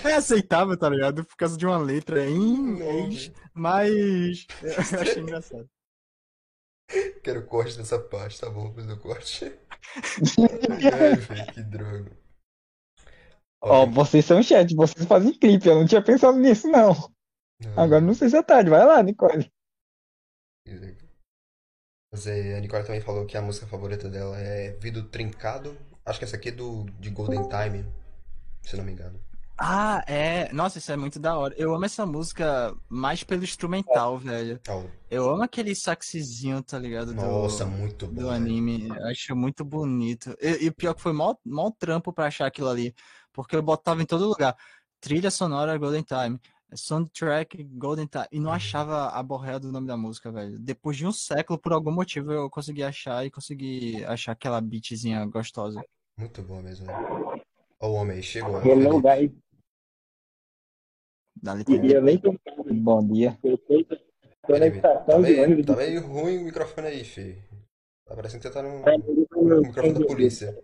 [0.06, 1.26] É aceitável, tá ligado?
[1.26, 3.34] Por causa de uma letra em Não, velho.
[3.54, 5.70] mas eu achei engraçado.
[7.22, 8.66] Quero corte dessa parte, tá bom?
[8.66, 9.46] Vou fazer o corte.
[10.94, 12.18] Ai, velho, que droga.
[13.62, 16.94] Ó, vocês são chat, vocês fazem clipe, eu não tinha pensado nisso, não.
[17.62, 19.52] Não, Agora não sei se é tarde, vai lá, Nicole.
[22.12, 25.78] Mas é, a Nicole também falou que a música favorita dela é Vidro Trincado.
[26.06, 27.86] Acho que essa aqui é do, de Golden Time,
[28.64, 29.20] se não me engano.
[29.64, 30.52] Ah, é.
[30.52, 31.54] Nossa, isso é muito da hora.
[31.56, 34.60] Eu amo essa música mais pelo instrumental, velho.
[34.68, 37.14] Oh, Eu amo aquele saxezinho, tá ligado?
[37.14, 38.90] Do, nossa, muito bom, do anime.
[38.90, 40.36] Eu Acho muito bonito.
[40.42, 42.96] E, e o pior que foi mó, mó trampo pra achar aquilo ali.
[43.32, 44.58] Porque eu botava em todo lugar.
[45.00, 46.40] Trilha sonora Golden Time.
[46.74, 48.26] Soundtrack Golden Time.
[48.32, 50.58] E não achava a borréia do nome da música, velho.
[50.60, 55.26] Depois de um século, por algum motivo, eu consegui achar e consegui achar aquela beatzinha
[55.26, 55.84] gostosa.
[56.18, 57.44] Muito bom mesmo, velho.
[57.80, 58.62] Ó, o homem aí, chegou.
[58.66, 59.32] Hello, guys.
[61.42, 63.38] Dá Queria nem tocar Bom dia.
[65.08, 67.42] tá meio, tá meio ruim o microfone aí, fi.
[68.06, 70.64] Tá parecendo que você tá no Tá, no microfone da polícia.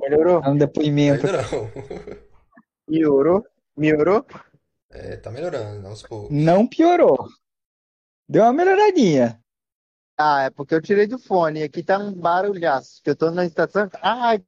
[0.00, 0.42] Melhorou?
[0.44, 1.26] É um depoimento.
[1.26, 2.20] Ainda
[2.90, 2.98] não.
[2.98, 3.46] Melhorou?
[3.76, 4.26] Melhorou?
[4.90, 6.30] É, tá melhorando, aos poucos.
[6.30, 7.28] Não piorou.
[8.28, 9.40] Deu uma melhoradinha.
[10.18, 11.62] Ah, é porque eu tirei do fone.
[11.62, 13.00] Aqui tá um barulhaço.
[13.02, 13.88] Que eu tô na estação.
[14.02, 14.44] Ai,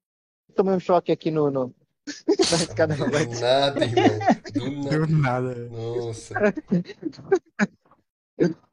[0.54, 1.74] tomei um choque aqui no, no,
[2.26, 3.40] Na escada Do rolante.
[3.40, 4.18] nada, irmão.
[4.52, 5.06] Do nada.
[5.06, 5.54] Do nada.
[5.68, 6.34] Nossa.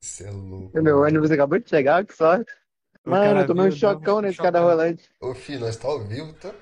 [0.01, 0.71] Isso é louco.
[0.73, 1.05] Meu mano.
[1.05, 2.51] ônibus acabou de chegar, que sorte.
[3.05, 5.09] O Mano, eu tomei um chocão na escada rolante.
[5.21, 6.53] Ô, filho, nós tá ao vivo, tá?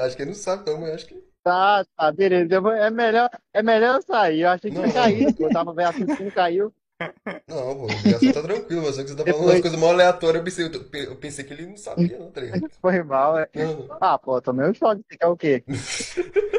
[0.00, 1.33] Acho que ele não sabe, não, mas acho que.
[1.44, 2.58] Tá, tá, beleza.
[2.60, 4.40] Vou- É melhor, é melhor eu sair.
[4.40, 4.84] Eu achei que Não.
[5.34, 5.44] pô.
[5.44, 6.74] Eu tava vendo assim, caiu.
[7.46, 9.78] Não, pô, o Gato tá tranquilo, mas só que você tá falando Depois- umas coisas
[9.78, 10.36] mó aleatórias.
[10.38, 12.66] Eu pensei, eu, pensei que ele não sabia, não, tá ligado?
[12.80, 13.48] Foi mal, é.
[13.54, 13.98] Não, não.
[14.00, 15.02] Ah, pô, tomei um choque.
[15.10, 15.62] Você quer o quê?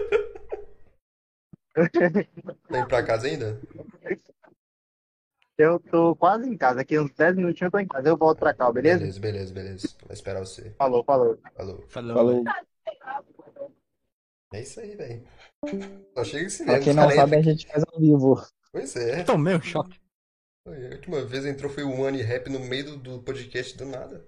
[2.69, 3.59] Tá indo pra casa ainda?
[5.57, 6.81] Eu tô quase em casa.
[6.81, 8.07] Aqui uns 10 minutinhos eu tô em casa.
[8.07, 8.99] Eu volto pra cá, beleza?
[8.99, 9.87] Beleza, beleza, beleza.
[10.05, 10.73] Vai esperar você.
[10.77, 11.37] Falou, falou.
[11.55, 11.83] Falou.
[11.89, 12.13] Falou.
[12.15, 12.43] Falou.
[14.53, 15.27] É isso aí, velho.
[16.15, 16.85] Só chega esse Pra mesmo.
[16.85, 18.35] quem não sabe, a gente faz ao vivo.
[18.71, 19.23] Pois é.
[19.23, 19.99] Tomei um choque.
[20.65, 24.25] Foi, A última vez entrou foi o One Rap no meio do, podcast do nada.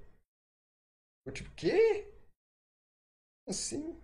[1.26, 2.14] Eu tipo, quê?
[3.48, 4.00] Assim?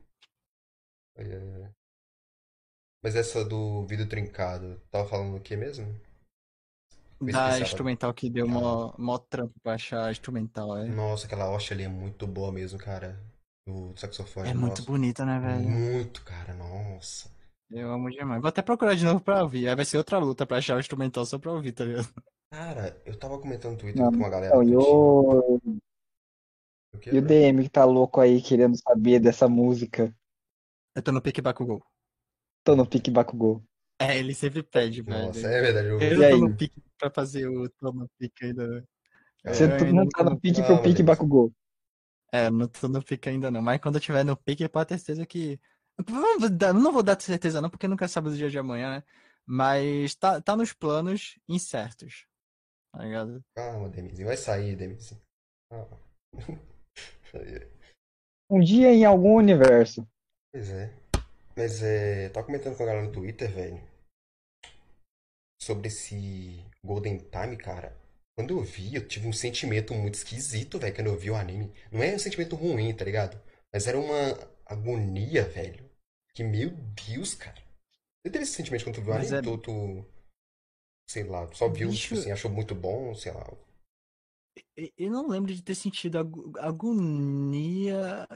[1.17, 1.71] Ai, ai, ai.
[3.03, 5.87] Mas essa do vídeo trincado, tava falando o que mesmo?
[7.21, 10.77] Da instrumental que deu mó, mó trampo pra achar a instrumental.
[10.77, 13.17] É, Nossa, aquela hoxa ali é muito boa mesmo, cara.
[13.65, 14.49] Do saxofone.
[14.49, 15.69] é muito bonita, né, velho?
[15.69, 17.31] Muito, cara, nossa.
[17.71, 18.41] Eu amo demais.
[18.41, 19.67] Vou até procurar de novo pra ouvir.
[19.69, 22.07] Aí vai ser outra luta pra achar o instrumental só pra ouvir, tá ligado?
[22.51, 24.55] Cara, eu tava comentando no Twitter Não, com uma galera.
[24.55, 25.59] Não, que e eu o,
[26.99, 27.21] quê, e o?
[27.21, 30.13] DM que tá louco aí querendo saber dessa música.
[30.95, 31.81] Eu tô no pique Bakugou.
[32.63, 33.63] Tô no pique Bakugou.
[33.99, 35.27] É, ele sempre pede, velho.
[35.27, 35.87] Nossa, é verdade.
[35.87, 35.99] Eu...
[35.99, 36.31] Eu aí?
[36.31, 38.83] tô no pique pra fazer o no pique ainda.
[39.47, 41.01] Você Eu tu- ainda não tá no pique pro pique.
[41.01, 41.51] Bakugou.
[42.33, 43.61] É, não tô no pique ainda não.
[43.61, 45.59] Mas quando eu tiver no pique, pode ter certeza que.
[46.09, 48.95] Não vou dar- não vou dar certeza não, porque nunca sabe do dia de amanhã,
[48.95, 49.03] né?
[49.45, 52.25] Mas tá, tá nos planos incertos.
[52.91, 53.43] Tá ligado?
[53.55, 54.27] Calma, Demizinho.
[54.27, 55.21] Vai sair, Demizinho.
[55.69, 55.99] Calma.
[58.49, 60.07] Um dia em algum universo.
[60.51, 60.91] Pois é.
[61.55, 62.29] Mas é.
[62.29, 63.79] Tava comentando com a galera no Twitter, velho.
[65.61, 67.95] Sobre esse Golden Time, cara.
[68.35, 71.71] Quando eu vi, eu tive um sentimento muito esquisito, velho, quando eu vi o anime.
[71.91, 73.39] Não é um sentimento ruim, tá ligado?
[73.71, 74.33] Mas era uma
[74.65, 75.87] agonia, velho.
[76.33, 77.61] Que, meu Deus, cara.
[78.25, 79.35] Você teve esse sentimento quando tu viu o anime?
[79.35, 80.05] é- Tu, tu,
[81.07, 83.45] sei lá, só viu, Bicho- tipo assim, achou muito bom, sei lá.
[84.97, 88.27] Eu não lembro de ter sentido ago- agonia.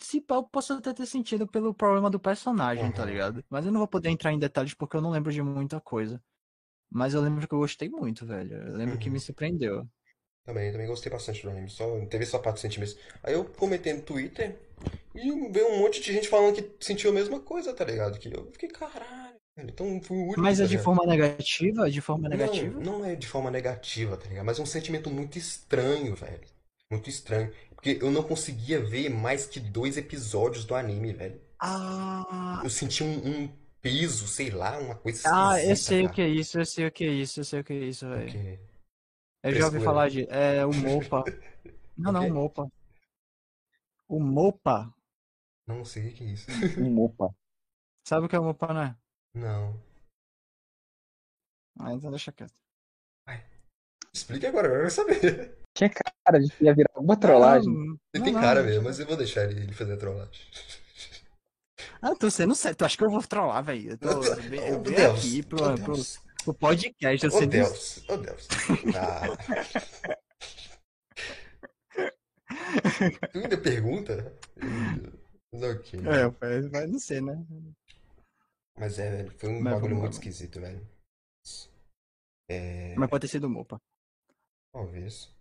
[0.00, 3.08] Se pá, eu posso até ter sentido pelo problema do personagem, tá Uhum.
[3.08, 3.44] ligado?
[3.48, 6.20] Mas eu não vou poder entrar em detalhes porque eu não lembro de muita coisa.
[6.90, 8.56] Mas eu lembro que eu gostei muito, velho.
[8.68, 9.10] Eu lembro que Uhum.
[9.10, 9.86] me surpreendeu.
[10.44, 11.70] Também, também gostei bastante do anime.
[11.70, 12.96] Só teve essa parte de sentimentos.
[13.22, 14.58] Aí eu comentei no Twitter
[15.14, 15.20] e
[15.50, 18.18] veio um monte de gente falando que sentiu a mesma coisa, tá ligado?
[18.18, 19.36] Que eu fiquei, caralho.
[19.56, 19.70] velho.
[19.70, 20.42] Então fui o único.
[20.42, 21.90] Mas é tá de forma negativa?
[21.90, 22.80] De forma Não, negativa?
[22.80, 24.44] não é de forma negativa, tá ligado?
[24.44, 26.40] Mas é um sentimento muito estranho, velho.
[26.90, 27.52] Muito estranho.
[27.74, 31.40] Porque eu não conseguia ver mais que dois episódios do anime, velho.
[31.60, 33.48] Ah, Eu senti um, um
[33.84, 36.14] peso, sei lá, uma coisa ah, eu sei o cara.
[36.14, 38.08] que é isso, eu sei o que é isso, eu sei o que é isso,
[38.08, 38.24] velho.
[38.32, 38.58] Porque-
[39.42, 40.26] Eu já ouvi falar de.
[40.30, 41.22] É o Mopa.
[41.96, 42.30] Não, não, quê?
[42.30, 42.72] o Mopa.
[44.08, 44.94] O Mopa.
[45.66, 46.50] Não sei o que é isso.
[46.80, 47.32] Um opa.
[48.08, 48.96] Sabe o que é o Mopa, né?
[49.32, 49.80] Não.
[51.78, 52.54] Ah, então deixa quieto.
[54.12, 55.58] Explique agora, eu quero saber.
[55.76, 57.72] Tinha cara de que ia virar alguma trollagem.
[57.72, 59.96] Não, Ele não, tem não, cara mesmo, mas eu vou deixar ele, ele fazer a
[59.96, 60.40] trollagem.
[62.02, 62.76] Ah, tô sendo sério.
[62.76, 63.90] Tu acha que eu vou trollar, velho?
[63.92, 64.42] Eu, tô, eu
[64.82, 66.20] vim- eu aqui pro, ô, pro, Deus.
[66.44, 67.24] pro podcast.
[67.26, 68.48] Eu Ô sei Deus, ô Deus.
[68.96, 69.22] Ah.
[73.32, 74.36] Tu ainda pergunta?
[75.52, 76.00] Mas ok.
[76.00, 77.34] É, vai, não sei, né?
[78.78, 80.86] Mas é, velho, foi um Mas bagulho muito esquisito, velho.
[82.50, 83.80] É, Mas pode ter sido o Mopa.
[84.72, 85.32] talvez.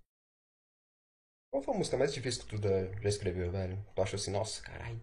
[1.52, 3.84] Qual foi a música mais difícil que tu já já escreveu, velho?
[3.96, 5.00] Tu achou assim, nossa, caralho.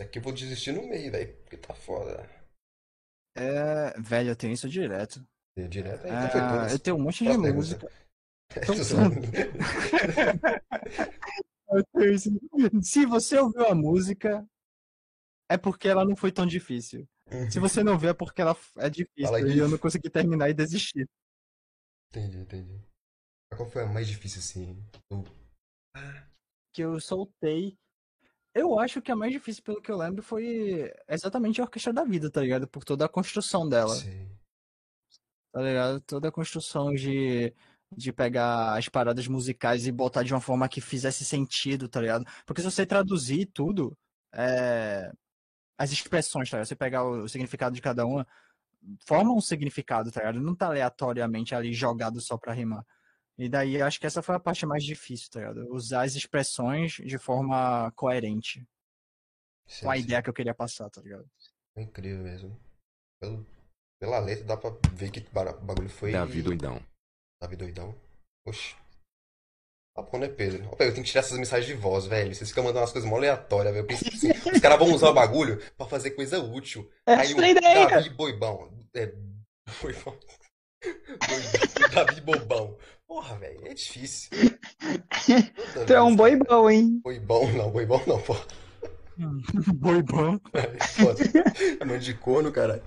[0.00, 2.26] Isso aqui eu vou desistir no meio, velho, porque tá foda.
[3.36, 5.22] É, velho, eu tenho isso direto.
[5.58, 6.72] E Direto então Ah, todas.
[6.72, 7.86] eu tenho um monte de música.
[11.92, 12.30] Tenho isso.
[12.82, 14.48] Se você ouviu a música,
[15.50, 17.06] é porque ela não foi tão difícil.
[17.50, 19.48] Se você não vê, é porque ela é difícil.
[19.48, 21.06] E eu não consegui terminar e desistir.
[22.08, 22.80] Entendi, entendi.
[23.54, 24.82] Qual foi a mais difícil, assim?
[26.74, 27.76] Que eu soltei.
[28.54, 32.04] Eu acho que a mais difícil, pelo que eu lembro, foi exatamente a Orquestra da
[32.04, 32.66] Vida, tá ligado?
[32.66, 33.94] Por toda a construção dela.
[33.94, 34.28] Sei.
[35.52, 36.00] tá ligado?
[36.00, 37.54] Toda a construção de,
[37.96, 42.24] de pegar as paradas musicais e botar de uma forma que fizesse sentido, tá ligado?
[42.44, 43.96] Porque se você traduzir tudo,
[44.34, 45.12] é,
[45.78, 46.68] as expressões, tá ligado?
[46.68, 48.26] Você pegar o, o significado de cada uma,
[49.06, 50.40] forma um significado, tá ligado?
[50.40, 52.84] Não tá aleatoriamente ali jogado só pra rimar.
[53.42, 55.66] E daí eu acho que essa foi a parte mais difícil, tá ligado?
[55.72, 58.62] Usar as expressões de forma coerente.
[59.66, 60.02] Sim, com a sim.
[60.02, 61.26] ideia que eu queria passar, tá ligado?
[61.76, 62.60] É incrível mesmo.
[63.18, 63.46] Pelo-
[63.98, 66.12] pela letra dá pra ver que bara- bagulho foi.
[66.12, 66.84] Davi doidão.
[67.40, 67.94] Davi doidão.
[68.46, 68.74] Oxi.
[69.96, 70.64] Ah, pô, né, Pedro?
[70.66, 72.34] Ó, Pedro, eu tenho que tirar essas mensagens de voz, velho.
[72.34, 73.84] Vocês ficam mandando umas coisas mó aleatórias, velho.
[73.84, 76.90] Eu penso assim, os caras vão usar o bagulho pra fazer coisa útil.
[77.06, 77.88] Essa Aí é a o ideia.
[77.88, 78.70] Davi Boibão.
[78.94, 79.06] É.
[79.80, 80.18] Boibão.
[81.94, 82.76] Davi Bobão.
[83.06, 84.30] Porra, velho, é difícil.
[85.86, 87.00] Tu é um boi bom, hein?
[87.02, 88.34] Boibão, não, boibão não, pô.
[89.74, 90.40] Boi bom.
[90.54, 91.22] É, foda.
[91.78, 92.82] É nome de corno, caralho.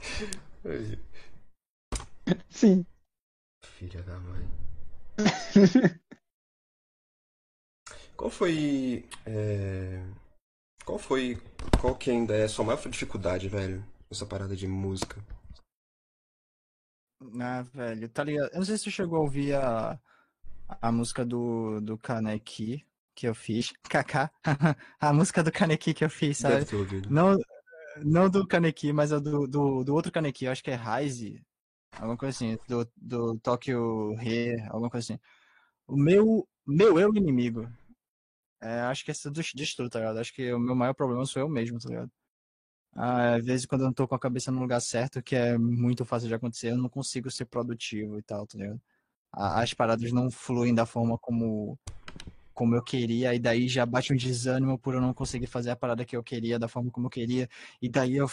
[2.50, 2.84] Sim.
[3.78, 4.50] Filha da mãe.
[8.18, 9.06] Qual foi.
[9.28, 10.02] é,
[10.86, 11.40] Qual foi.
[11.80, 13.86] Qual que ainda é a sua maior dificuldade, velho?
[14.10, 15.24] Nessa parada de música?
[17.40, 18.50] Ah, velho, tá ligado?
[18.52, 20.00] Eu não sei se tu chegou a ouvir a,
[20.82, 23.74] a música do, do Kaneki que eu fiz.
[23.90, 24.32] Kaká.
[25.00, 26.66] A música do Kaneki que eu fiz, sabe?
[27.10, 27.38] Não,
[28.04, 31.44] não do Kaneki, mas é do, do, do outro Kaneki, eu acho que é Rise,
[31.96, 35.20] alguma coisa assim, do, do Tokyo Re, alguma coisa assim.
[35.88, 37.70] O meu, meu eu inimigo.
[38.62, 40.20] É, acho que esse é do destruto, tá ligado?
[40.20, 42.12] Acho que o meu maior problema sou eu mesmo, tá ligado?
[42.96, 45.58] Ah, às vezes quando eu não tô com a cabeça no lugar certo, que é
[45.58, 48.82] muito fácil de acontecer, eu não consigo ser produtivo e tal, tá ligado?
[49.32, 51.78] As paradas não fluem da forma como
[52.54, 55.76] como eu queria, e daí já bate um desânimo por eu não conseguir fazer a
[55.76, 57.50] parada que eu queria, da forma como eu queria,
[57.82, 58.28] e daí eu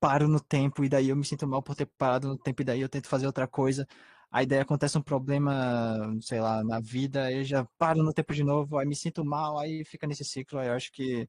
[0.00, 2.64] paro no tempo, e daí eu me sinto mal por ter parado no tempo, e
[2.64, 3.86] daí eu tento fazer outra coisa,
[4.32, 5.52] aí daí acontece um problema,
[6.20, 9.58] sei lá, na vida, eu já paro no tempo de novo, aí me sinto mal,
[9.58, 11.28] aí fica nesse ciclo, aí eu acho que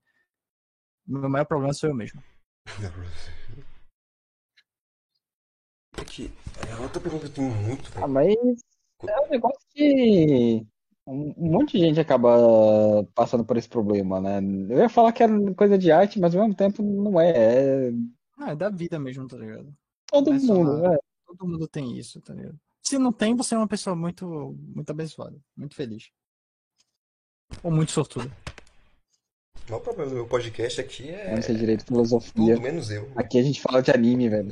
[1.06, 2.22] meu maior problema sou eu mesmo.
[5.98, 6.32] É que.
[6.70, 8.14] É outra pergunta que eu tenho muito, Ah, velho.
[8.14, 8.36] mas
[9.08, 10.66] é um negócio que
[11.06, 12.30] um monte de gente acaba
[13.14, 14.40] passando por esse problema, né?
[14.70, 17.90] Eu ia falar que era coisa de arte, mas ao mesmo tempo não é.
[17.90, 17.92] É
[18.38, 19.74] Ah, é da vida mesmo, tá ligado?
[20.08, 20.98] todo É mundo, né?
[21.26, 22.58] Todo mundo tem isso, tá ligado?
[22.82, 26.10] Se não tem, você é uma pessoa muito, muito abençoada, muito feliz.
[27.62, 28.32] Ou muito sortuda.
[29.68, 32.32] O maior problema do meu podcast aqui é não sei direito filosofia.
[32.56, 33.12] tudo menos eu.
[33.18, 34.52] Aqui a gente fala de anime, velho.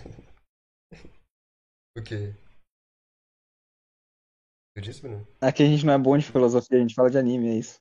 [1.97, 2.34] O quê?
[4.76, 5.28] Eu disse, Bruno?
[5.41, 7.80] Aqui a gente não é bom de filosofia, a gente fala de anime, é isso.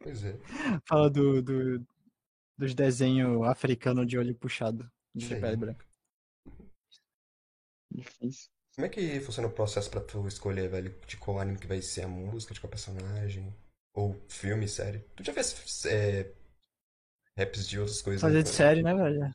[0.00, 0.38] Pois é.
[0.88, 1.84] Fala do, do-
[2.56, 5.84] dos desenhos africanos de olho puxado, de pele branca.
[7.92, 8.48] Difícil.
[8.76, 11.82] Como é que funciona o processo pra tu escolher, velho, de qual anime que vai
[11.82, 13.52] ser a música, de qual personagem?
[13.96, 14.98] Ou filme, série?
[15.16, 16.30] Tu já fez é,
[17.36, 18.42] raps de outras coisas, Fazer né?
[18.42, 19.30] de série, né, velho?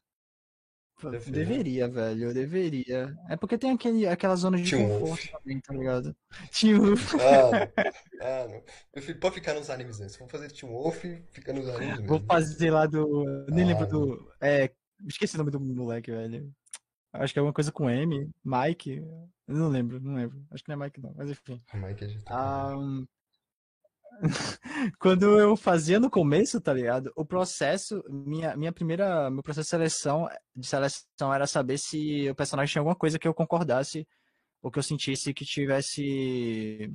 [1.03, 3.17] Deve ser, Deveria, velho, eu deveria.
[3.27, 5.31] É porque tem aquele, aquela zona de Teen conforto Wolf.
[5.31, 6.15] também, tá ligado?
[6.53, 7.15] Teen Wolf.
[7.15, 8.27] Ah, não.
[8.27, 8.63] Ah, não.
[8.93, 10.19] Eu pode ficar nos animes mesmo.
[10.19, 12.07] For fazer Team Wolf, fica nos animes mesmo.
[12.07, 13.23] Vou fazer lá do.
[13.49, 14.31] Nem Ah, lembro do.
[14.39, 14.71] É.
[15.07, 16.53] Esqueci o nome do moleque, velho.
[17.13, 18.29] Acho que é alguma coisa com M.
[18.45, 18.97] Mike.
[19.47, 20.45] Eu não lembro, não lembro.
[20.51, 21.13] Acho que não é Mike, não.
[21.17, 21.59] Mas enfim.
[21.73, 22.75] Mike tá- Ah,
[24.99, 27.11] Quando eu fazia no começo, tá ligado?
[27.15, 32.35] O processo, minha, minha primeira, meu processo de seleção, de seleção era saber se o
[32.35, 34.07] personagem tinha alguma coisa que eu concordasse
[34.61, 36.91] ou que eu sentisse que tivesse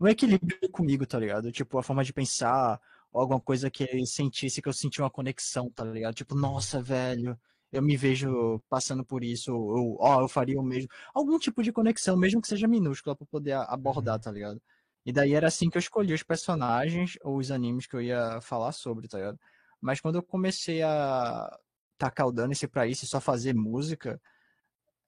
[0.00, 1.52] um equilíbrio comigo, tá ligado?
[1.52, 2.80] Tipo, a forma de pensar,
[3.12, 6.14] ou alguma coisa que eu sentisse que eu senti uma conexão, tá ligado?
[6.14, 7.38] Tipo, nossa, velho,
[7.72, 10.88] eu me vejo passando por isso, ou, ó, eu faria o mesmo.
[11.14, 14.60] Algum tipo de conexão, mesmo que seja minúscula, pra poder abordar, tá ligado?
[15.06, 18.40] E daí era assim que eu escolhi os personagens ou os animes que eu ia
[18.40, 19.38] falar sobre, tá ligado?
[19.80, 21.56] Mas quando eu comecei a
[21.96, 24.20] tacar o dane-se pra isso e só fazer música,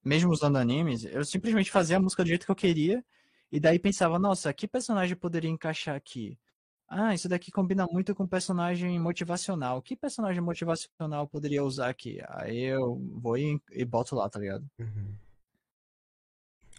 [0.05, 3.05] mesmo usando animes, eu simplesmente fazia a música do jeito que eu queria
[3.51, 6.39] e daí pensava, nossa, que personagem poderia encaixar aqui?
[6.87, 9.83] Ah, isso daqui combina muito com personagem motivacional.
[9.83, 12.19] Que personagem motivacional poderia usar aqui?
[12.29, 14.65] Aí eu vou e, e boto lá, tá ligado?
[14.79, 15.13] Uhum.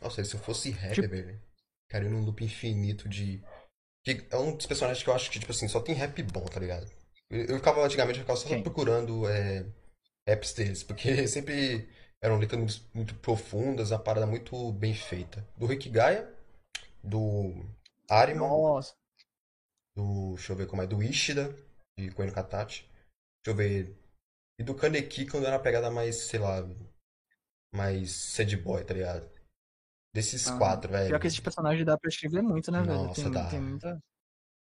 [0.02, 1.49] Nossa, se eu fosse rapper, Tipo- velho,
[1.90, 3.44] cara, num loop infinito de.
[4.06, 6.46] que é um dos personagens que eu acho que, tipo assim, só tem rap bom,
[6.46, 6.90] tá ligado?
[7.30, 9.66] Eu, eu ficava, antigamente, eu ficava só procurando é,
[10.28, 11.90] raps deles, porque sempre
[12.22, 15.46] eram letras muito, muito profundas, a parada muito bem feita.
[15.58, 16.32] Do Rick Gaia,
[17.04, 17.66] do
[18.10, 18.96] Arima, Nossa.
[19.96, 20.36] do.
[20.36, 21.56] Deixa eu ver como é, do Ishida,
[21.98, 22.84] de Koen Katachi.
[22.84, 23.98] Deixa eu ver.
[24.60, 26.68] E do Kaneki, quando era uma pegada mais, sei lá,
[27.74, 29.39] mais sad boy, tá ligado?
[30.14, 30.60] Desses Aham.
[30.60, 31.10] quatro, velho.
[31.10, 33.04] Pior que esses personagens dá pra escrever muito, né, velho?
[33.04, 33.50] Nossa, Tem, dá.
[33.50, 34.00] tem muita.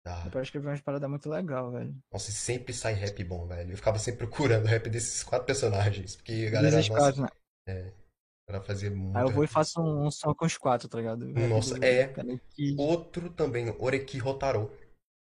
[0.03, 0.23] Dá.
[0.23, 1.95] Dá pra escrever umas paradas muito legal, velho.
[2.11, 3.71] Nossa, e sempre sai rap bom, velho.
[3.71, 6.15] Eu ficava sempre procurando rap desses quatro personagens.
[6.15, 7.27] Porque a galera, Desses nossa, quatro, né?
[8.47, 9.53] ela fazia muito Aí eu vou e rap.
[9.53, 11.25] faço um, um som com os quatro, tá ligado?
[11.27, 12.07] Nossa, é.
[12.07, 12.75] Kaneki.
[12.77, 14.71] Outro também, Oreki Rotaro.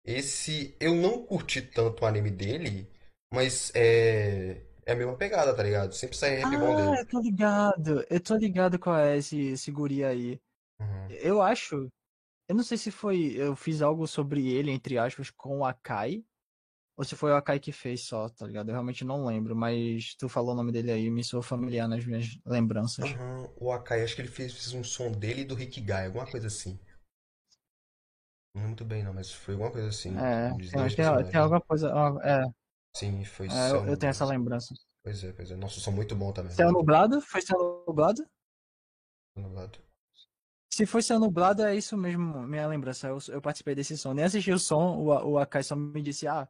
[0.04, 2.86] Esse, eu não curti tanto o anime dele,
[3.32, 4.60] Mas é.
[4.86, 5.92] É a mesma pegada, tá ligado?
[5.94, 7.00] Sempre sai rap bom Ah, dele.
[7.00, 8.04] eu tô ligado.
[8.10, 10.40] Eu tô ligado qual é esse, esse guri aí.
[10.80, 11.08] Uhum.
[11.08, 11.90] Eu acho.
[12.48, 13.34] Eu não sei se foi.
[13.36, 16.24] Eu fiz algo sobre ele, entre aspas, com o Akai.
[16.96, 18.68] Ou se foi o Akai que fez só, tá ligado?
[18.70, 22.04] Eu realmente não lembro, mas tu falou o nome dele aí, me soou familiar nas
[22.06, 23.06] minhas lembranças.
[23.08, 25.92] Aham, O Akai, acho que ele fez, fez um som dele e do Rick Guy,
[26.06, 26.76] alguma coisa assim.
[28.54, 30.16] Não muito bem, não, mas foi alguma coisa assim.
[30.16, 31.88] É, tem, tem, tem alguma coisa.
[32.24, 32.44] É,
[32.96, 34.74] Sim, foi é, Céu eu, eu tenho essa lembrança.
[35.02, 35.56] Pois é, pois é.
[35.56, 36.52] Nossa, som muito bom também.
[36.52, 37.20] Céu nublado?
[37.20, 38.24] Foi céu nublado?
[39.36, 39.78] Nublado.
[40.72, 43.08] Se foi céu nublado, é isso mesmo, minha lembrança.
[43.08, 44.12] Eu, eu participei desse som.
[44.12, 46.48] Nem assisti o som, o, o Akai só me disse, ah,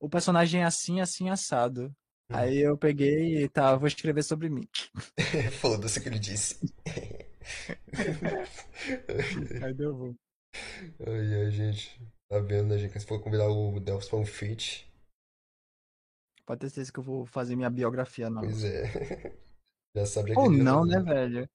[0.00, 1.94] o personagem é assim, assim, assado.
[2.30, 2.36] Hum.
[2.36, 4.68] Aí eu peguei e tá, vou escrever sobre mim.
[5.60, 6.58] Foda-se o que ele disse.
[9.62, 10.14] Aí deu bom.
[11.06, 12.00] Ai, ai, gente.
[12.28, 12.98] Tá vendo, né, gente?
[12.98, 14.91] Se for convidar o Delphos pra um feat,
[16.52, 18.42] Pode ter certeza que eu vou fazer minha biografia, não.
[18.42, 18.82] pois é.
[19.94, 21.04] Já sabe já Ou não, né, fazer.
[21.04, 21.48] velho?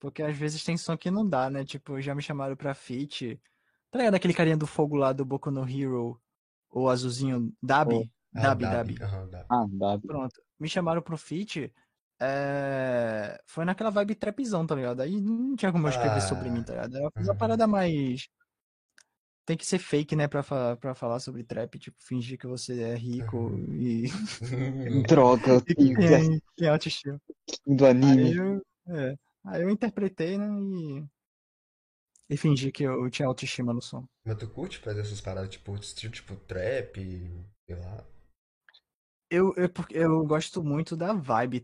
[0.00, 1.64] Porque às vezes tem som que não dá, né?
[1.64, 3.40] Tipo, já me chamaram pra feat.
[3.90, 6.20] Tá ligado aquele carinha do fogo lá do Boku no Hero?
[6.70, 8.10] O azulzinho, Dabi?
[8.34, 8.94] Ah, Dabi, Dabi.
[8.94, 9.02] Dabi.
[9.02, 9.50] Aham, Dabi.
[9.50, 9.98] Ah, dá.
[10.06, 10.42] Pronto.
[10.58, 11.72] Me chamaram pro feat.
[12.20, 15.00] é, Foi naquela vibe trapzão, tá ligado?
[15.02, 16.96] Aí não tinha como eu escrever sobre Ah, mim, tá ligado?
[16.98, 17.38] Eu fiz uma uhum.
[17.38, 18.28] parada mais.
[19.50, 22.82] Tem que ser fake, né, pra, fa- pra falar sobre trap, tipo, fingir que você
[22.82, 23.74] é rico Uhum.
[23.80, 24.04] e,
[25.08, 27.20] Droga, e que tem autoestima.
[27.66, 28.36] do Aí anime.
[28.36, 28.62] eu,
[28.96, 30.46] é, aí eu interpretei, né,
[32.30, 34.06] e, e fingi que eu tinha autoestima no som.
[34.24, 36.94] Mas tu curte fazer essas paradas, tipo, estilo, tipo, trap,
[37.66, 38.02] sei lá.
[39.30, 41.58] Eu, eu, porque eu gosto muito da vibe,